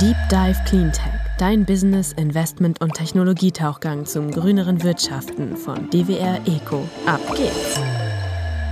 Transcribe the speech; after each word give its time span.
Deep 0.00 0.16
Dive 0.30 0.56
Cleantech, 0.64 1.20
dein 1.38 1.66
Business, 1.66 2.12
Investment 2.12 2.80
und 2.80 2.94
Technologietauchgang 2.94 4.06
zum 4.06 4.30
grüneren 4.30 4.84
Wirtschaften 4.84 5.56
von 5.56 5.90
DWR 5.90 6.40
Eco. 6.46 6.88
Ab 7.04 7.20
geht's! 7.34 7.80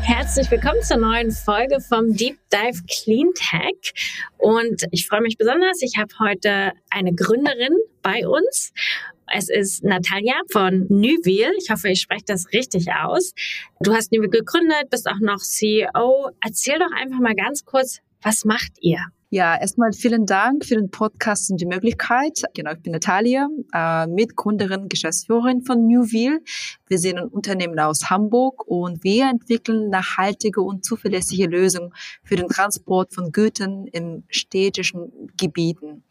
Herzlich 0.03 0.49
willkommen 0.53 0.81
zur 0.83 0.99
neuen 0.99 1.33
Folge 1.33 1.81
vom 1.81 2.15
Deep 2.15 2.39
Dive 2.53 2.81
Cleantech. 2.87 3.93
Und 4.39 4.85
ich 4.93 5.09
freue 5.09 5.21
mich 5.21 5.37
besonders. 5.37 5.83
Ich 5.83 5.97
habe 5.99 6.15
heute 6.21 6.71
eine 6.91 7.13
Gründerin 7.13 7.77
bei 8.03 8.29
uns. 8.29 8.73
Es 9.27 9.49
ist 9.49 9.83
Natalia 9.83 10.41
von 10.53 10.87
Nüvil. 10.89 11.51
Ich 11.59 11.71
hoffe, 11.71 11.89
ich 11.89 12.03
spreche 12.03 12.27
das 12.27 12.53
richtig 12.53 12.87
aus. 12.93 13.33
Du 13.81 13.93
hast 13.93 14.13
Nüvil 14.13 14.31
gegründet, 14.31 14.91
bist 14.91 15.09
auch 15.09 15.19
noch 15.21 15.39
CEO. 15.39 16.31
Erzähl 16.41 16.79
doch 16.79 16.93
einfach 16.97 17.19
mal 17.19 17.35
ganz 17.35 17.65
kurz, 17.65 17.99
was 18.23 18.45
macht 18.45 18.75
ihr? 18.81 19.01
Ja, 19.37 19.55
erstmal 19.55 19.93
vielen 19.93 20.25
Dank 20.25 20.65
für 20.65 20.77
den 20.77 20.91
Podcast 20.91 21.51
und 21.51 21.61
die 21.61 21.67
Möglichkeit. 21.67 22.41
Genau, 22.55 22.73
ich 22.73 22.81
bin 22.81 22.93
Natalia, 22.93 23.47
äh, 23.75 24.07
Mitgründerin, 24.07 24.89
Geschäftsführerin 24.89 25.61
von 25.61 25.87
Newville. 25.87 26.41
Wir 26.87 26.99
sind 26.99 27.19
ein 27.19 27.29
Unternehmen 27.29 27.79
aus 27.79 28.09
Hamburg 28.09 28.67
und 28.67 29.05
wir 29.05 29.29
entwickeln 29.29 29.91
nachhaltige 29.91 30.63
und 30.63 30.87
zuverlässige 30.87 31.49
Lösungen 31.49 31.93
für 32.25 32.37
den 32.37 32.49
Transport 32.49 33.13
von 33.13 33.31
Gütern 33.31 33.87
in 33.89 34.25
städtischen 34.31 35.13
Gebieten. 35.37 36.05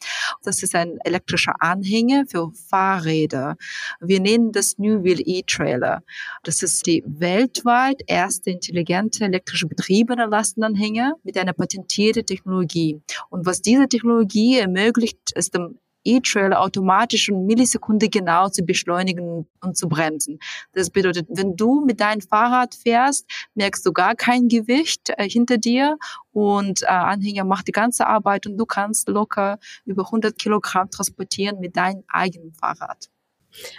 Das 0.43 0.61
ist 0.61 0.75
ein 0.75 0.99
elektrischer 1.03 1.55
Anhänger 1.59 2.25
für 2.27 2.51
Fahrräder. 2.69 3.55
Wir 4.01 4.19
nennen 4.19 4.51
das 4.51 4.77
Newville 4.77 5.23
E-Trailer. 5.25 6.03
Das 6.43 6.61
ist 6.61 6.85
die 6.85 7.03
weltweit 7.07 8.03
erste 8.05 8.51
intelligente 8.51 9.23
elektrische 9.25 9.65
betriebene 9.65 10.27
Lastenanhänger 10.27 11.13
mit 11.23 11.39
einer 11.39 11.53
patentierten 11.53 12.23
Technologie. 12.23 13.01
Und 13.29 13.45
was 13.45 13.61
diese 13.61 13.87
Technologie 13.87 14.57
ermöglicht, 14.59 15.31
ist 15.35 15.53
dem 15.53 15.79
E-Trailer 16.05 16.61
automatisch 16.61 17.29
und 17.29 17.45
Millisekunde 17.45 18.09
genau 18.09 18.47
zu 18.49 18.63
beschleunigen 18.63 19.47
und 19.61 19.77
zu 19.77 19.89
bremsen. 19.89 20.39
Das 20.73 20.89
bedeutet, 20.89 21.27
wenn 21.29 21.55
du 21.55 21.83
mit 21.83 21.99
deinem 21.99 22.21
Fahrrad 22.21 22.75
fährst, 22.75 23.25
merkst 23.55 23.85
du 23.85 23.91
gar 23.91 24.15
kein 24.15 24.47
Gewicht 24.47 25.09
äh, 25.17 25.27
hinter 25.27 25.57
dir 25.57 25.97
und 26.31 26.83
äh, 26.83 26.85
Anhänger 26.85 27.43
macht 27.43 27.67
die 27.67 27.71
ganze 27.71 28.07
Arbeit 28.07 28.45
und 28.45 28.57
du 28.57 28.65
kannst 28.65 29.09
locker 29.09 29.59
über 29.85 30.05
100 30.05 30.37
Kilogramm 30.37 30.89
transportieren 30.89 31.59
mit 31.59 31.75
deinem 31.75 32.03
eigenen 32.07 32.53
Fahrrad. 32.53 33.09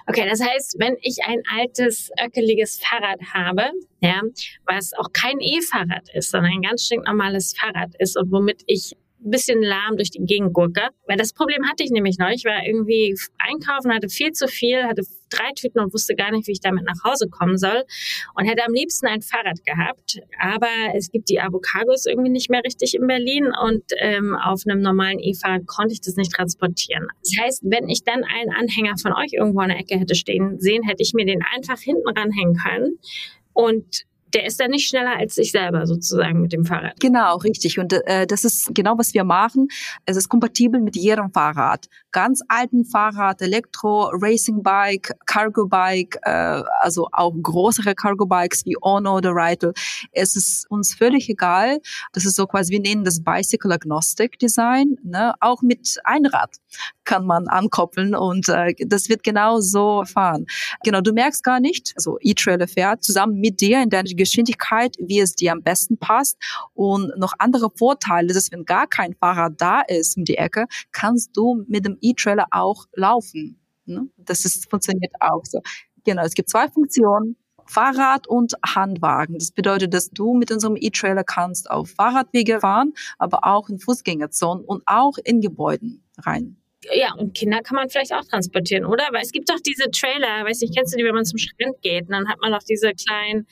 Okay, 0.06 0.26
das 0.28 0.40
heißt, 0.40 0.76
wenn 0.78 0.96
ich 1.02 1.18
ein 1.26 1.42
altes, 1.54 2.10
öckeliges 2.18 2.80
Fahrrad 2.80 3.20
habe, 3.34 3.70
ja, 4.00 4.22
was 4.64 4.92
auch 4.94 5.12
kein 5.12 5.38
E-Fahrrad 5.38 6.08
ist, 6.14 6.30
sondern 6.30 6.52
ein 6.52 6.62
ganz 6.62 6.86
stinknormales 6.86 7.54
Fahrrad 7.58 7.94
ist 7.98 8.16
und 8.16 8.32
womit 8.32 8.62
ich 8.66 8.96
bisschen 9.18 9.62
lahm 9.62 9.96
durch 9.96 10.10
die 10.10 10.24
Gegend 10.24 10.52
gurke. 10.52 10.88
Weil 11.06 11.16
das 11.16 11.32
Problem 11.32 11.66
hatte 11.68 11.84
ich 11.84 11.90
nämlich 11.90 12.18
noch. 12.18 12.30
Ich 12.30 12.44
war 12.44 12.64
irgendwie 12.66 13.16
einkaufen, 13.38 13.92
hatte 13.92 14.08
viel 14.08 14.32
zu 14.32 14.48
viel, 14.48 14.84
hatte 14.84 15.02
drei 15.30 15.50
Tüten 15.56 15.80
und 15.80 15.92
wusste 15.92 16.14
gar 16.14 16.30
nicht, 16.30 16.46
wie 16.46 16.52
ich 16.52 16.60
damit 16.60 16.84
nach 16.84 17.02
Hause 17.04 17.28
kommen 17.28 17.58
soll 17.58 17.84
und 18.34 18.46
hätte 18.46 18.64
am 18.64 18.72
liebsten 18.72 19.06
ein 19.06 19.22
Fahrrad 19.22 19.64
gehabt. 19.64 20.20
Aber 20.40 20.68
es 20.94 21.10
gibt 21.10 21.28
die 21.28 21.40
Avocados 21.40 22.06
irgendwie 22.06 22.30
nicht 22.30 22.50
mehr 22.50 22.62
richtig 22.64 22.94
in 22.94 23.06
Berlin 23.06 23.52
und 23.60 23.82
ähm, 23.98 24.36
auf 24.36 24.62
einem 24.66 24.80
normalen 24.80 25.18
E-Fahrrad 25.18 25.66
konnte 25.66 25.94
ich 25.94 26.00
das 26.00 26.16
nicht 26.16 26.32
transportieren. 26.32 27.08
Das 27.22 27.32
heißt, 27.40 27.62
wenn 27.64 27.88
ich 27.88 28.04
dann 28.04 28.24
einen 28.24 28.52
Anhänger 28.52 28.94
von 29.00 29.12
euch 29.12 29.32
irgendwo 29.32 29.60
an 29.60 29.68
der 29.68 29.78
Ecke 29.78 29.98
hätte 29.98 30.14
stehen 30.14 30.58
sehen, 30.60 30.82
hätte 30.84 31.02
ich 31.02 31.12
mir 31.14 31.26
den 31.26 31.42
einfach 31.54 31.80
hinten 31.80 32.08
ranhängen 32.08 32.56
können 32.56 32.98
und 33.52 34.06
der 34.36 34.44
ist 34.44 34.60
dann 34.60 34.70
nicht 34.70 34.86
schneller 34.86 35.16
als 35.16 35.38
ich 35.38 35.50
selber 35.50 35.86
sozusagen 35.86 36.42
mit 36.42 36.52
dem 36.52 36.64
Fahrrad. 36.64 37.00
Genau, 37.00 37.36
richtig. 37.38 37.78
Und 37.78 37.94
äh, 37.94 38.26
das 38.26 38.44
ist 38.44 38.74
genau, 38.74 38.98
was 38.98 39.14
wir 39.14 39.24
machen. 39.24 39.68
Es 40.04 40.16
ist 40.16 40.28
kompatibel 40.28 40.80
mit 40.80 40.94
jedem 40.94 41.32
Fahrrad. 41.32 41.86
Ganz 42.12 42.42
alten 42.48 42.84
Fahrrad, 42.84 43.40
Elektro, 43.40 44.10
Racing 44.12 44.62
Bike, 44.62 45.14
Cargo 45.24 45.66
Bike, 45.66 46.18
äh, 46.22 46.62
also 46.80 47.08
auch 47.12 47.32
größere 47.42 47.94
Cargo 47.94 48.26
Bikes 48.26 48.66
wie 48.66 48.76
Ono 48.82 49.16
oder 49.16 49.30
Reitel. 49.32 49.72
Es 50.12 50.36
ist 50.36 50.70
uns 50.70 50.94
völlig 50.94 51.30
egal. 51.30 51.80
Das 52.12 52.26
ist 52.26 52.36
so 52.36 52.46
quasi, 52.46 52.72
wir 52.72 52.80
nennen 52.80 53.04
das 53.04 53.24
Bicycle 53.24 53.72
Agnostic 53.72 54.38
Design. 54.38 54.98
Ne? 55.02 55.32
Auch 55.40 55.62
mit 55.62 55.96
Einrad 56.04 56.56
kann 57.04 57.24
man 57.24 57.48
ankoppeln 57.48 58.14
und 58.14 58.50
äh, 58.50 58.74
das 58.86 59.08
wird 59.08 59.22
genau 59.22 59.60
so 59.60 60.04
fahren. 60.04 60.44
Genau, 60.84 61.00
du 61.00 61.12
merkst 61.12 61.42
gar 61.42 61.60
nicht, 61.60 61.94
also 61.96 62.18
E-Trailer 62.20 62.68
fährt 62.68 63.02
zusammen 63.02 63.40
mit 63.40 63.60
dir 63.62 63.82
in 63.82 63.88
deiner 63.88 64.08
Geschwindigkeit, 64.26 64.96
wie 64.98 65.20
es 65.20 65.34
dir 65.34 65.52
am 65.52 65.62
besten 65.62 65.98
passt. 65.98 66.36
Und 66.74 67.16
noch 67.16 67.34
andere 67.38 67.70
Vorteile, 67.74 68.34
dass 68.34 68.50
wenn 68.52 68.64
gar 68.64 68.86
kein 68.86 69.14
Fahrer 69.14 69.50
da 69.50 69.80
ist 69.80 70.16
um 70.16 70.24
die 70.24 70.36
Ecke, 70.36 70.66
kannst 70.92 71.36
du 71.36 71.64
mit 71.68 71.84
dem 71.84 71.96
E-Trailer 72.00 72.46
auch 72.50 72.86
laufen. 72.94 73.60
Ne? 73.86 74.08
Das 74.16 74.44
ist, 74.44 74.68
funktioniert 74.68 75.12
auch 75.20 75.44
so. 75.44 75.60
Genau, 76.04 76.22
es 76.22 76.34
gibt 76.34 76.50
zwei 76.50 76.68
Funktionen. 76.68 77.36
Fahrrad 77.68 78.28
und 78.28 78.54
Handwagen. 78.64 79.38
Das 79.38 79.50
bedeutet, 79.50 79.92
dass 79.92 80.10
du 80.10 80.34
mit 80.34 80.52
unserem 80.52 80.76
E-Trailer 80.76 81.24
kannst 81.24 81.68
auf 81.68 81.90
Fahrradwege 81.90 82.60
fahren, 82.60 82.92
aber 83.18 83.44
auch 83.44 83.68
in 83.68 83.80
Fußgängerzonen 83.80 84.64
und 84.64 84.84
auch 84.86 85.18
in 85.24 85.40
Gebäuden 85.40 86.04
rein 86.18 86.58
ja, 86.94 87.14
und 87.14 87.34
Kinder 87.34 87.60
kann 87.62 87.76
man 87.76 87.88
vielleicht 87.88 88.12
auch 88.12 88.24
transportieren, 88.24 88.84
oder? 88.84 89.04
Weil 89.12 89.22
es 89.22 89.32
gibt 89.32 89.50
doch 89.50 89.60
diese 89.60 89.90
Trailer, 89.90 90.44
weiß 90.44 90.60
nicht, 90.60 90.74
kennst 90.74 90.94
du 90.94 90.98
die, 90.98 91.04
wenn 91.04 91.14
man 91.14 91.24
zum 91.24 91.38
Strand 91.38 91.80
geht? 91.82 92.02
Und 92.02 92.12
dann 92.12 92.28
hat 92.28 92.40
man 92.40 92.52
doch 92.52 92.62
diese 92.62 92.92
kleinen 92.92 93.46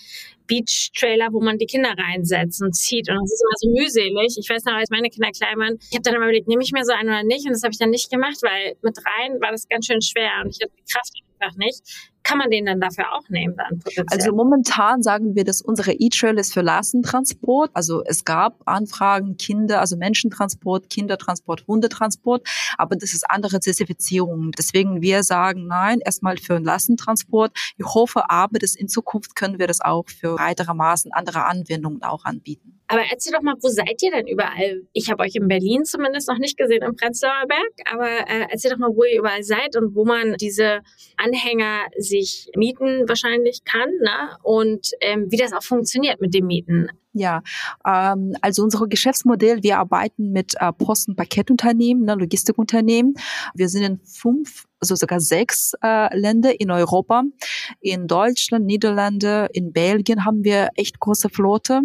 Beach-Trailer, 0.47 1.29
wo 1.33 1.41
man 1.41 1.59
die 1.59 1.67
Kinder 1.67 1.95
reinsetzt 1.97 2.63
und 2.63 2.75
zieht. 2.75 3.09
Und 3.09 3.17
das 3.17 3.33
ist 3.33 3.43
immer 3.43 3.57
so 3.57 3.83
mühselig. 3.83 4.37
Ich 4.39 4.49
weiß 4.49 4.65
noch, 4.65 4.75
als 4.75 4.91
meine 4.91 5.09
Kinder 5.09 5.31
klein 5.31 5.59
waren, 5.59 5.79
ich 5.81 5.97
habe 5.97 6.03
dann 6.03 6.15
immer 6.15 6.25
überlegt, 6.25 6.49
nehme 6.49 6.63
ich 6.63 6.73
mir 6.73 6.85
so 6.85 6.93
einen 6.93 7.09
oder 7.09 7.23
nicht? 7.23 7.47
Und 7.47 7.53
das 7.53 7.63
habe 7.63 7.73
ich 7.73 7.79
dann 7.79 7.91
nicht 7.91 8.11
gemacht, 8.11 8.39
weil 8.43 8.77
mit 8.83 8.99
rein 8.99 9.41
war 9.41 9.51
das 9.51 9.69
ganz 9.69 9.87
schön 9.87 10.03
schwer 10.03 10.43
und 10.45 10.51
ich 10.51 10.61
hatte 10.63 10.73
die 10.77 10.93
Kraft 10.93 11.13
einfach 11.39 11.57
nicht 11.57 11.83
kann 12.25 12.39
man 12.39 12.51
den 12.51 12.67
dann 12.67 12.81
dafür 12.81 13.13
auch 13.13 13.29
nehmen 13.29 13.55
dann? 13.57 13.81
Also 14.11 14.33
momentan 14.33 15.03
sagen 15.03 15.37
wir, 15.37 15.45
dass 15.45 15.63
unsere 15.63 15.93
E-Trail 15.93 16.39
ist 16.39 16.53
für 16.53 16.63
Lastentransport. 16.63 17.71
Also 17.75 18.03
es 18.05 18.25
gab 18.25 18.63
Anfragen, 18.65 19.37
Kinder, 19.37 19.81
also 19.81 19.97
Menschentransport, 19.97 20.91
Kindertransport, 20.91 21.67
Hundetransport, 21.69 22.47
aber 22.79 22.97
das 22.97 23.13
ist 23.13 23.31
andere 23.31 23.61
Zertifizierung. 23.61 24.51
Deswegen 24.53 25.03
wir 25.03 25.23
sagen 25.23 25.67
nein, 25.67 26.01
erstmal 26.01 26.39
für 26.39 26.57
einen 26.57 26.65
Lastentransport. 26.65 27.53
Ich 27.77 27.87
hoffe 27.87 28.31
aber, 28.31 28.59
dass 28.59 28.75
in 28.75 28.89
Zukunft 28.89 29.37
können 29.37 29.59
wir 29.59 29.67
das 29.67 29.81
auch 29.81 30.09
für 30.09 30.39
weitere 30.39 30.75
Maßen, 30.75 31.13
andere 31.13 31.45
Anwendungen 31.45 32.03
auch 32.03 32.25
anbieten. 32.25 32.74
Aber 32.87 33.03
erzähl 33.11 33.33
doch 33.33 33.43
mal, 33.43 33.55
wo 33.61 33.69
seid 33.69 34.03
ihr 34.03 34.11
denn 34.11 34.27
überall? 34.27 34.83
Ich 34.93 35.11
habe 35.11 35.23
euch 35.23 35.35
in 35.37 35.49
Berlin 35.49 35.85
zumindest 35.85 36.29
noch 36.29 36.39
nicht 36.39 36.57
gesehen, 36.57 36.83
im 36.83 36.97
Prenzlauer 36.97 37.47
Berg, 37.49 37.93
aber 37.93 38.09
äh, 38.09 38.47
erzähl 38.51 38.71
doch 38.71 38.79
mal, 38.79 38.91
wo 38.95 39.05
ihr 39.05 39.19
überall 39.19 39.43
seid 39.43 39.77
und 39.77 39.95
wo 39.95 40.05
man 40.05 40.35
diese 40.35 40.81
Anhänger 41.17 41.81
sich 41.97 42.51
mieten 42.57 43.09
wahrscheinlich 43.09 43.65
kann 43.65 43.91
ne? 44.01 44.37
und 44.43 44.91
ähm, 45.01 45.27
wie 45.31 45.37
das 45.37 45.53
auch 45.53 45.63
funktioniert 45.63 46.21
mit 46.21 46.35
dem 46.35 46.47
Mieten. 46.47 46.91
Ja, 47.17 47.43
ähm, 47.87 48.35
also 48.41 48.65
unser 48.65 48.89
Geschäftsmodell, 48.89 49.63
wir 49.63 49.79
arbeiten 49.79 50.33
mit 50.33 50.55
äh, 50.59 50.73
Post- 50.73 51.09
und 51.09 51.15
Paketunternehmen, 51.15 52.05
ne, 52.05 52.17
Logistikunternehmen. 52.17 53.15
Wir 53.55 53.69
sind 53.69 53.85
in 53.85 54.01
fünf, 54.01 54.65
also 54.81 54.97
sogar 54.97 55.21
sechs 55.21 55.75
äh, 55.81 56.15
Länder 56.19 56.61
in 56.61 56.73
Europa. 56.73 57.23
In 57.81 58.09
Deutschland, 58.09 58.67
Niederlande, 58.67 59.49
in 59.53 59.73
Belgien 59.73 60.25
haben 60.25 60.43
wir 60.43 60.71
echt 60.75 60.99
große 60.99 61.29
Flotte 61.29 61.83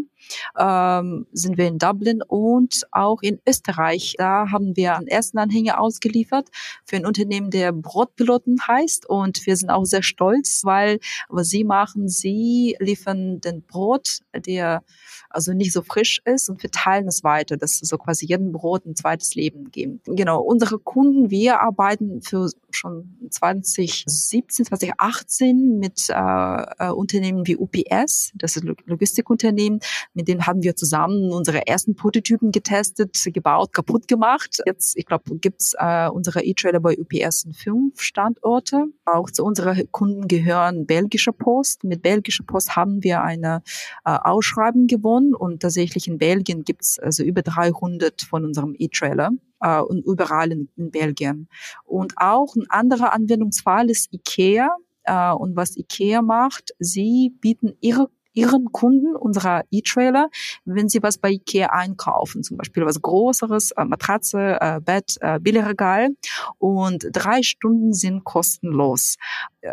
ähm, 0.57 1.27
sind 1.31 1.57
wir 1.57 1.67
in 1.67 1.77
Dublin 1.77 2.21
und 2.21 2.83
auch 2.91 3.21
in 3.21 3.39
Österreich. 3.47 4.15
Da 4.17 4.51
haben 4.51 4.75
wir 4.75 4.95
einen 4.95 5.07
ersten 5.07 5.37
Anhänger 5.37 5.79
ausgeliefert 5.79 6.49
für 6.85 6.95
ein 6.95 7.05
Unternehmen, 7.05 7.51
der 7.51 7.71
Brotpiloten 7.71 8.57
heißt. 8.67 9.07
Und 9.07 9.45
wir 9.45 9.55
sind 9.55 9.69
auch 9.69 9.85
sehr 9.85 10.03
stolz, 10.03 10.61
weil 10.63 10.99
was 11.29 11.49
sie 11.49 11.63
machen, 11.63 12.07
sie 12.07 12.75
liefern 12.79 13.41
den 13.41 13.61
Brot, 13.63 14.19
der 14.35 14.83
also 15.29 15.53
nicht 15.53 15.73
so 15.73 15.83
frisch 15.83 16.21
ist 16.25 16.49
und 16.49 16.59
verteilen 16.59 17.07
es 17.07 17.23
weiter, 17.23 17.55
dass 17.55 17.77
so 17.77 17.97
quasi 17.97 18.25
jedem 18.25 18.51
Brot 18.51 18.85
ein 18.85 18.95
zweites 18.95 19.35
Leben 19.35 19.71
geben. 19.71 20.01
Genau, 20.05 20.41
unsere 20.41 20.79
Kunden, 20.79 21.29
wir 21.29 21.61
arbeiten 21.61 22.21
für 22.21 22.49
schon 22.71 23.17
2017, 23.29 24.65
2018 24.65 25.77
mit 25.77 26.09
äh, 26.09 26.13
äh, 26.13 26.89
Unternehmen 26.89 27.45
wie 27.45 27.57
UPS, 27.57 28.31
das 28.35 28.55
ist 28.55 28.65
Logistikunternehmen, 28.85 29.79
mit 30.19 30.27
denen 30.27 30.45
haben 30.45 30.63
wir 30.63 30.75
zusammen 30.75 31.31
unsere 31.31 31.65
ersten 31.65 31.95
Prototypen 31.95 32.51
getestet, 32.51 33.17
gebaut, 33.33 33.71
kaputt 33.71 34.09
gemacht. 34.09 34.57
Jetzt, 34.65 34.97
ich 34.97 35.05
glaube, 35.05 35.37
gibt's 35.37 35.73
äh, 35.79 36.09
unsere 36.09 36.43
E-Trailer 36.43 36.81
bei 36.81 36.97
UPS 36.99 37.45
in 37.45 37.53
fünf 37.53 38.01
Standorte. 38.01 38.87
Auch 39.05 39.31
zu 39.31 39.45
unseren 39.45 39.89
Kunden 39.91 40.27
gehören 40.27 40.85
belgische 40.85 41.31
Post. 41.31 41.85
Mit 41.85 42.01
belgischer 42.01 42.43
Post 42.43 42.75
haben 42.75 43.01
wir 43.01 43.21
eine 43.21 43.63
äh, 44.03 44.11
Ausschreibung 44.11 44.87
gewonnen 44.87 45.33
und 45.33 45.61
tatsächlich 45.61 46.09
in 46.09 46.17
Belgien 46.17 46.65
gibt's 46.65 46.99
also 46.99 47.23
über 47.23 47.41
300 47.41 48.21
von 48.21 48.43
unserem 48.43 48.75
E-Trailer 48.77 49.31
äh, 49.61 49.79
und 49.79 50.05
überall 50.05 50.51
in, 50.51 50.67
in 50.75 50.91
Belgien. 50.91 51.47
Und 51.85 52.15
auch 52.17 52.57
ein 52.57 52.65
anderer 52.67 53.13
Anwendungsfall 53.13 53.89
ist 53.89 54.13
IKEA. 54.13 54.69
Äh, 55.03 55.31
und 55.31 55.55
was 55.55 55.77
IKEA 55.77 56.21
macht, 56.21 56.71
sie 56.77 57.33
bieten 57.39 57.77
ihre 57.79 58.09
ihren 58.33 58.71
Kunden, 58.71 59.15
unserer 59.15 59.63
E-Trailer, 59.71 60.29
wenn 60.65 60.89
sie 60.89 61.01
was 61.01 61.17
bei 61.17 61.31
Ikea 61.31 61.67
einkaufen, 61.67 62.43
zum 62.43 62.57
Beispiel 62.57 62.85
was 62.85 63.01
Größeres, 63.01 63.71
äh, 63.71 63.85
Matratze, 63.85 64.57
äh, 64.59 64.79
Bett, 64.79 65.17
äh, 65.21 65.39
Billigregal 65.39 66.09
und 66.57 67.07
drei 67.11 67.41
Stunden 67.43 67.93
sind 67.93 68.23
kostenlos. 68.23 69.17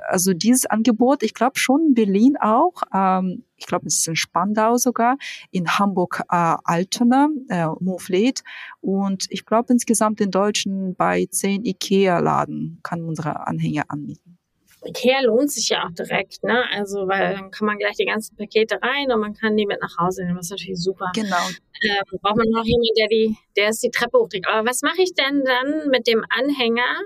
Also 0.08 0.32
dieses 0.32 0.66
Angebot, 0.66 1.22
ich 1.22 1.34
glaube 1.34 1.58
schon 1.58 1.88
in 1.88 1.94
Berlin 1.94 2.36
auch, 2.40 2.82
ähm, 2.92 3.44
ich 3.56 3.66
glaube 3.66 3.86
es 3.86 3.98
ist 3.98 4.08
in 4.08 4.16
Spandau 4.16 4.76
sogar, 4.76 5.16
in 5.50 5.78
Hamburg 5.78 6.22
äh, 6.30 6.56
Altona, 6.64 7.28
äh, 7.48 7.66
Mouflet 7.80 8.42
und 8.80 9.26
ich 9.30 9.44
glaube 9.44 9.72
insgesamt 9.72 10.20
in 10.20 10.30
Deutschen 10.30 10.94
bei 10.96 11.26
zehn 11.30 11.64
Ikea-Laden 11.64 12.80
kann 12.82 13.02
unsere 13.02 13.46
Anhänger 13.46 13.84
anbieten. 13.88 14.25
Ikea 14.86 15.20
lohnt 15.22 15.50
sich 15.50 15.68
ja 15.68 15.84
auch 15.84 15.92
direkt, 15.92 16.42
ne? 16.42 16.64
Also, 16.72 17.08
weil 17.08 17.34
dann 17.34 17.50
kann 17.50 17.66
man 17.66 17.78
gleich 17.78 17.96
die 17.96 18.06
ganzen 18.06 18.36
Pakete 18.36 18.78
rein 18.82 19.10
und 19.12 19.20
man 19.20 19.34
kann 19.34 19.56
die 19.56 19.66
mit 19.66 19.80
nach 19.80 19.96
Hause 19.98 20.24
nehmen. 20.24 20.36
Das 20.36 20.46
ist 20.46 20.50
natürlich 20.52 20.82
super. 20.82 21.10
Genau. 21.14 21.36
Ähm, 21.82 22.18
braucht 22.22 22.36
man 22.36 22.48
noch 22.48 22.64
jemanden, 22.64 22.94
der 22.98 23.08
die, 23.08 23.36
der 23.56 23.68
ist 23.70 23.82
die 23.82 23.90
Treppe 23.90 24.18
hochträgt. 24.18 24.48
Aber 24.48 24.68
was 24.68 24.82
mache 24.82 25.02
ich 25.02 25.14
denn 25.14 25.44
dann 25.44 25.88
mit 25.90 26.06
dem 26.06 26.24
Anhänger, 26.30 27.00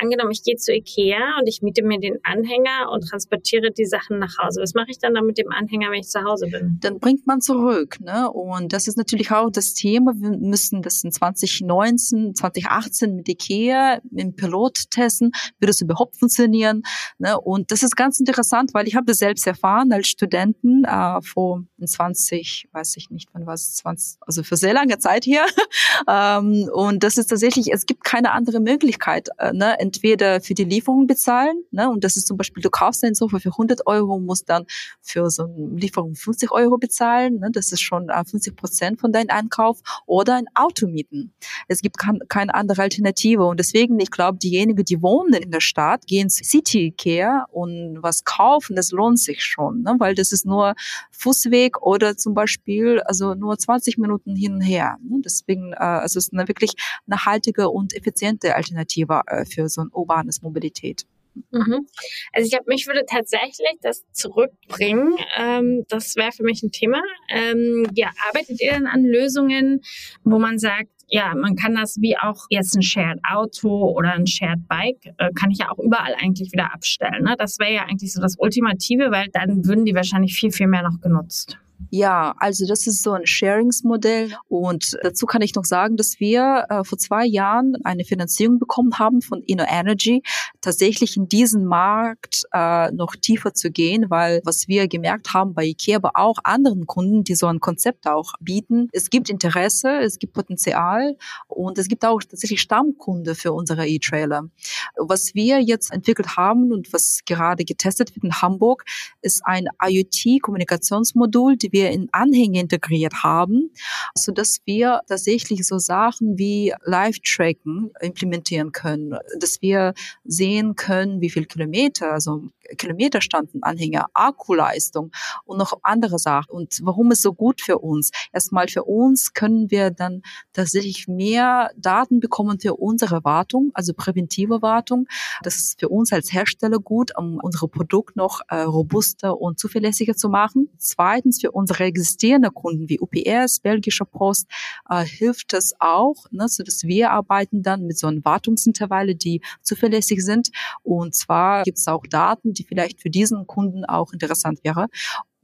angenommen, 0.00 0.30
ich 0.30 0.42
gehe 0.42 0.56
zu 0.56 0.72
Ikea 0.72 1.38
und 1.40 1.46
ich 1.46 1.62
miete 1.62 1.82
mir 1.82 1.98
den 1.98 2.18
Anhänger 2.22 2.90
und 2.92 3.08
transportiere 3.08 3.70
die 3.70 3.86
Sachen 3.86 4.18
nach 4.18 4.38
Hause. 4.38 4.60
Was 4.60 4.74
mache 4.74 4.90
ich 4.90 4.98
dann, 4.98 5.14
dann 5.14 5.26
mit 5.26 5.38
dem 5.38 5.50
Anhänger, 5.50 5.90
wenn 5.90 6.00
ich 6.00 6.08
zu 6.08 6.22
Hause 6.22 6.46
bin? 6.46 6.78
Dann 6.80 6.98
bringt 6.98 7.26
man 7.26 7.40
zurück. 7.40 8.00
Ne? 8.00 8.30
Und 8.30 8.72
das 8.72 8.88
ist 8.88 8.96
natürlich 8.96 9.30
auch 9.30 9.50
das 9.50 9.74
Thema. 9.74 10.12
Wir 10.16 10.30
müssen 10.30 10.82
das 10.82 11.02
in 11.04 11.12
2019, 11.12 12.34
2018 12.34 13.16
mit 13.16 13.28
Ikea 13.28 14.00
im 14.14 14.34
Pilot 14.34 14.90
testen. 14.90 15.32
Wird 15.58 15.70
das 15.70 15.80
überhaupt 15.80 16.16
funktionieren? 16.16 16.82
Ne? 17.18 17.38
Und 17.40 17.70
das 17.70 17.82
ist 17.82 17.96
ganz 17.96 18.20
interessant, 18.20 18.74
weil 18.74 18.86
ich 18.86 18.96
habe 18.96 19.06
das 19.06 19.18
selbst 19.18 19.46
erfahren 19.46 19.92
als 19.92 20.08
Studenten 20.08 20.84
äh, 20.84 21.20
vor 21.22 21.64
20, 21.84 22.68
weiß 22.72 22.96
ich 22.96 23.10
nicht, 23.10 23.28
wann 23.32 23.46
war 23.46 23.54
es, 23.54 23.74
20, 23.76 24.18
also 24.20 24.42
für 24.42 24.56
sehr 24.56 24.74
lange 24.74 24.98
Zeit 24.98 25.24
hier. 25.24 25.44
ähm, 26.08 26.68
und 26.72 27.02
das 27.02 27.18
ist 27.18 27.26
tatsächlich, 27.26 27.72
es 27.72 27.86
gibt 27.86 28.04
keine 28.04 28.32
andere 28.32 28.60
Möglichkeit. 28.60 29.28
Äh, 29.38 29.52
ne? 29.52 29.78
Entweder 29.88 30.40
für 30.40 30.54
die 30.54 30.64
Lieferung 30.64 31.06
bezahlen, 31.06 31.64
ne, 31.70 31.88
und 31.88 32.04
das 32.04 32.16
ist 32.16 32.26
zum 32.26 32.36
Beispiel, 32.36 32.62
du 32.62 32.70
kaufst 32.70 33.02
ein 33.04 33.14
Sofa 33.14 33.38
für 33.38 33.50
100 33.50 33.86
Euro, 33.86 34.18
musst 34.18 34.48
dann 34.48 34.64
für 35.00 35.30
so 35.30 35.44
eine 35.44 35.80
Lieferung 35.80 36.14
50 36.14 36.52
Euro 36.52 36.76
bezahlen, 36.76 37.38
ne, 37.38 37.48
das 37.50 37.72
ist 37.72 37.80
schon 37.80 38.08
50 38.08 38.54
Prozent 38.54 39.00
von 39.00 39.12
deinem 39.12 39.30
Einkauf, 39.30 39.80
oder 40.06 40.34
ein 40.34 40.46
Auto 40.54 40.86
mieten. 40.86 41.32
Es 41.68 41.80
gibt 41.80 41.96
keine 42.28 42.54
andere 42.54 42.82
Alternative 42.82 43.44
und 43.44 43.58
deswegen, 43.58 43.98
ich 43.98 44.10
glaube, 44.10 44.38
diejenigen, 44.38 44.84
die 44.84 45.00
wohnen 45.02 45.32
in 45.32 45.50
der 45.50 45.60
Stadt, 45.60 46.06
gehen 46.06 46.28
zu 46.28 46.44
City 46.44 46.94
Care 46.96 47.46
und 47.50 47.98
was 48.02 48.24
kaufen, 48.24 48.76
das 48.76 48.90
lohnt 48.90 49.18
sich 49.18 49.42
schon, 49.42 49.82
ne, 49.82 49.94
weil 49.98 50.14
das 50.14 50.32
ist 50.32 50.44
nur 50.44 50.74
Fußweg 51.12 51.80
oder 51.80 52.16
zum 52.16 52.34
Beispiel 52.34 53.00
also 53.00 53.34
nur 53.34 53.58
20 53.58 53.96
Minuten 53.96 54.36
hin 54.36 54.54
und 54.54 54.60
her. 54.60 54.98
Ne, 55.02 55.22
deswegen, 55.24 55.72
äh, 55.72 55.76
also 55.76 56.18
es 56.18 56.26
ist 56.26 56.34
eine 56.34 56.46
wirklich 56.46 56.72
nachhaltige 57.06 57.70
und 57.70 57.94
effiziente 57.94 58.54
Alternative 58.54 59.22
äh, 59.26 59.44
für 59.46 59.68
so 59.68 59.77
so 59.78 59.82
ein 59.82 59.90
urbanes 59.92 60.42
Mobilität. 60.42 61.06
Mhm. 61.50 61.86
Also 62.32 62.46
ich 62.46 62.50
glaube, 62.50 62.64
mich 62.68 62.86
würde 62.86 63.04
tatsächlich 63.06 63.78
das 63.80 64.04
zurückbringen. 64.12 65.16
Ähm, 65.36 65.84
das 65.88 66.16
wäre 66.16 66.32
für 66.32 66.42
mich 66.42 66.62
ein 66.62 66.72
Thema. 66.72 67.00
Ähm, 67.28 67.86
ja, 67.94 68.10
arbeitet 68.28 68.60
ihr 68.60 68.72
denn 68.72 68.86
an 68.86 69.04
Lösungen, 69.04 69.80
wo 70.24 70.38
man 70.38 70.58
sagt, 70.58 70.90
ja, 71.10 71.34
man 71.34 71.56
kann 71.56 71.74
das 71.74 71.96
wie 72.00 72.18
auch 72.18 72.46
jetzt 72.50 72.74
ein 72.76 72.82
Shared 72.82 73.20
Auto 73.26 73.90
oder 73.96 74.12
ein 74.12 74.26
Shared 74.26 74.68
Bike, 74.68 75.14
äh, 75.16 75.32
kann 75.32 75.50
ich 75.50 75.58
ja 75.58 75.70
auch 75.70 75.78
überall 75.78 76.14
eigentlich 76.20 76.52
wieder 76.52 76.74
abstellen. 76.74 77.24
Ne? 77.24 77.34
Das 77.38 77.58
wäre 77.58 77.72
ja 77.72 77.82
eigentlich 77.84 78.12
so 78.12 78.20
das 78.20 78.36
Ultimative, 78.38 79.10
weil 79.10 79.28
dann 79.32 79.64
würden 79.64 79.86
die 79.86 79.94
wahrscheinlich 79.94 80.34
viel, 80.34 80.52
viel 80.52 80.66
mehr 80.66 80.82
noch 80.82 81.00
genutzt. 81.00 81.58
Ja, 81.90 82.34
also 82.38 82.66
das 82.66 82.86
ist 82.86 83.02
so 83.02 83.12
ein 83.12 83.24
Sharings-Modell 83.24 84.34
und 84.48 84.98
dazu 85.02 85.26
kann 85.26 85.42
ich 85.42 85.54
noch 85.54 85.64
sagen, 85.64 85.96
dass 85.96 86.18
wir 86.18 86.66
äh, 86.68 86.84
vor 86.84 86.98
zwei 86.98 87.24
Jahren 87.24 87.76
eine 87.84 88.04
Finanzierung 88.04 88.58
bekommen 88.58 88.98
haben 88.98 89.22
von 89.22 89.42
InnoEnergy, 89.42 90.22
tatsächlich 90.60 91.16
in 91.16 91.28
diesen 91.28 91.64
Markt 91.64 92.42
äh, 92.52 92.90
noch 92.90 93.14
tiefer 93.14 93.54
zu 93.54 93.70
gehen, 93.70 94.10
weil 94.10 94.42
was 94.44 94.66
wir 94.66 94.88
gemerkt 94.88 95.32
haben 95.34 95.54
bei 95.54 95.66
IKEA, 95.66 95.96
aber 95.96 96.12
auch 96.14 96.38
anderen 96.42 96.86
Kunden, 96.86 97.22
die 97.22 97.36
so 97.36 97.46
ein 97.46 97.60
Konzept 97.60 98.06
auch 98.06 98.34
bieten, 98.40 98.88
es 98.92 99.08
gibt 99.08 99.30
Interesse, 99.30 100.00
es 100.00 100.18
gibt 100.18 100.32
Potenzial 100.32 101.16
und 101.46 101.78
es 101.78 101.88
gibt 101.88 102.04
auch 102.04 102.20
tatsächlich 102.20 102.60
Stammkunde 102.60 103.34
für 103.34 103.52
unsere 103.52 103.86
E-Trailer. 103.86 104.48
Was 104.96 105.34
wir 105.34 105.60
jetzt 105.60 105.92
entwickelt 105.92 106.36
haben 106.36 106.72
und 106.72 106.92
was 106.92 107.20
gerade 107.24 107.64
getestet 107.64 108.14
wird 108.16 108.24
in 108.24 108.42
Hamburg, 108.42 108.84
ist 109.22 109.42
ein 109.44 109.68
IoT-Kommunikationsmodul, 109.80 111.56
die 111.68 111.72
wir 111.72 111.90
in 111.90 112.08
Anhänge 112.12 112.60
integriert 112.60 113.22
haben, 113.22 113.70
so 114.14 114.32
dass 114.32 114.58
wir 114.64 115.00
tatsächlich 115.06 115.66
so 115.66 115.78
Sachen 115.78 116.38
wie 116.38 116.74
Live-Tracken 116.84 117.90
implementieren 118.00 118.72
können, 118.72 119.16
dass 119.38 119.60
wir 119.62 119.94
sehen 120.24 120.74
können, 120.74 121.20
wie 121.20 121.30
viel 121.30 121.46
Kilometer, 121.46 122.12
also 122.12 122.44
Kilometerstand 122.76 123.50
von 123.50 123.62
Anhänger, 123.62 124.06
Akkuleistung 124.12 125.10
und 125.44 125.58
noch 125.58 125.78
andere 125.82 126.18
Sachen. 126.18 126.50
Und 126.50 126.80
warum 126.82 127.12
ist 127.12 127.22
so 127.22 127.32
gut 127.32 127.60
für 127.60 127.78
uns? 127.78 128.10
Erstmal 128.32 128.68
für 128.68 128.84
uns 128.84 129.32
können 129.32 129.70
wir 129.70 129.90
dann 129.90 130.22
tatsächlich 130.52 131.08
mehr 131.08 131.70
Daten 131.76 132.20
bekommen 132.20 132.60
für 132.60 132.74
unsere 132.74 133.24
Wartung, 133.24 133.70
also 133.74 133.92
präventive 133.94 134.62
Wartung. 134.62 135.06
Das 135.42 135.56
ist 135.56 135.80
für 135.80 135.88
uns 135.88 136.12
als 136.12 136.32
Hersteller 136.32 136.78
gut, 136.78 137.16
um 137.16 137.38
unser 137.42 137.68
Produkt 137.68 138.16
noch 138.16 138.40
äh, 138.48 138.60
robuster 138.60 139.40
und 139.40 139.58
zuverlässiger 139.58 140.14
zu 140.14 140.28
machen. 140.28 140.68
Zweitens 140.78 141.40
für 141.40 141.52
unsere 141.58 141.84
existierenden 141.84 142.54
Kunden 142.54 142.88
wie 142.88 143.00
UPS, 143.00 143.60
Belgische 143.60 144.04
Post, 144.04 144.46
äh, 144.88 145.04
hilft 145.04 145.52
es 145.52 145.74
auch, 145.80 146.14
ne, 146.30 146.48
so 146.48 146.62
dass 146.62 146.84
wir 146.84 147.10
arbeiten 147.10 147.62
dann 147.62 147.86
mit 147.86 147.98
so 147.98 148.06
einem 148.06 148.24
Wartungsintervalle, 148.24 149.14
die 149.14 149.40
zuverlässig 149.62 150.24
sind. 150.24 150.50
Und 150.82 151.14
zwar 151.14 151.64
gibt 151.64 151.78
es 151.78 151.88
auch 151.88 152.04
Daten, 152.08 152.52
die 152.52 152.64
vielleicht 152.64 153.00
für 153.02 153.10
diesen 153.10 153.46
Kunden 153.46 153.84
auch 153.84 154.12
interessant 154.12 154.60
wäre. 154.62 154.86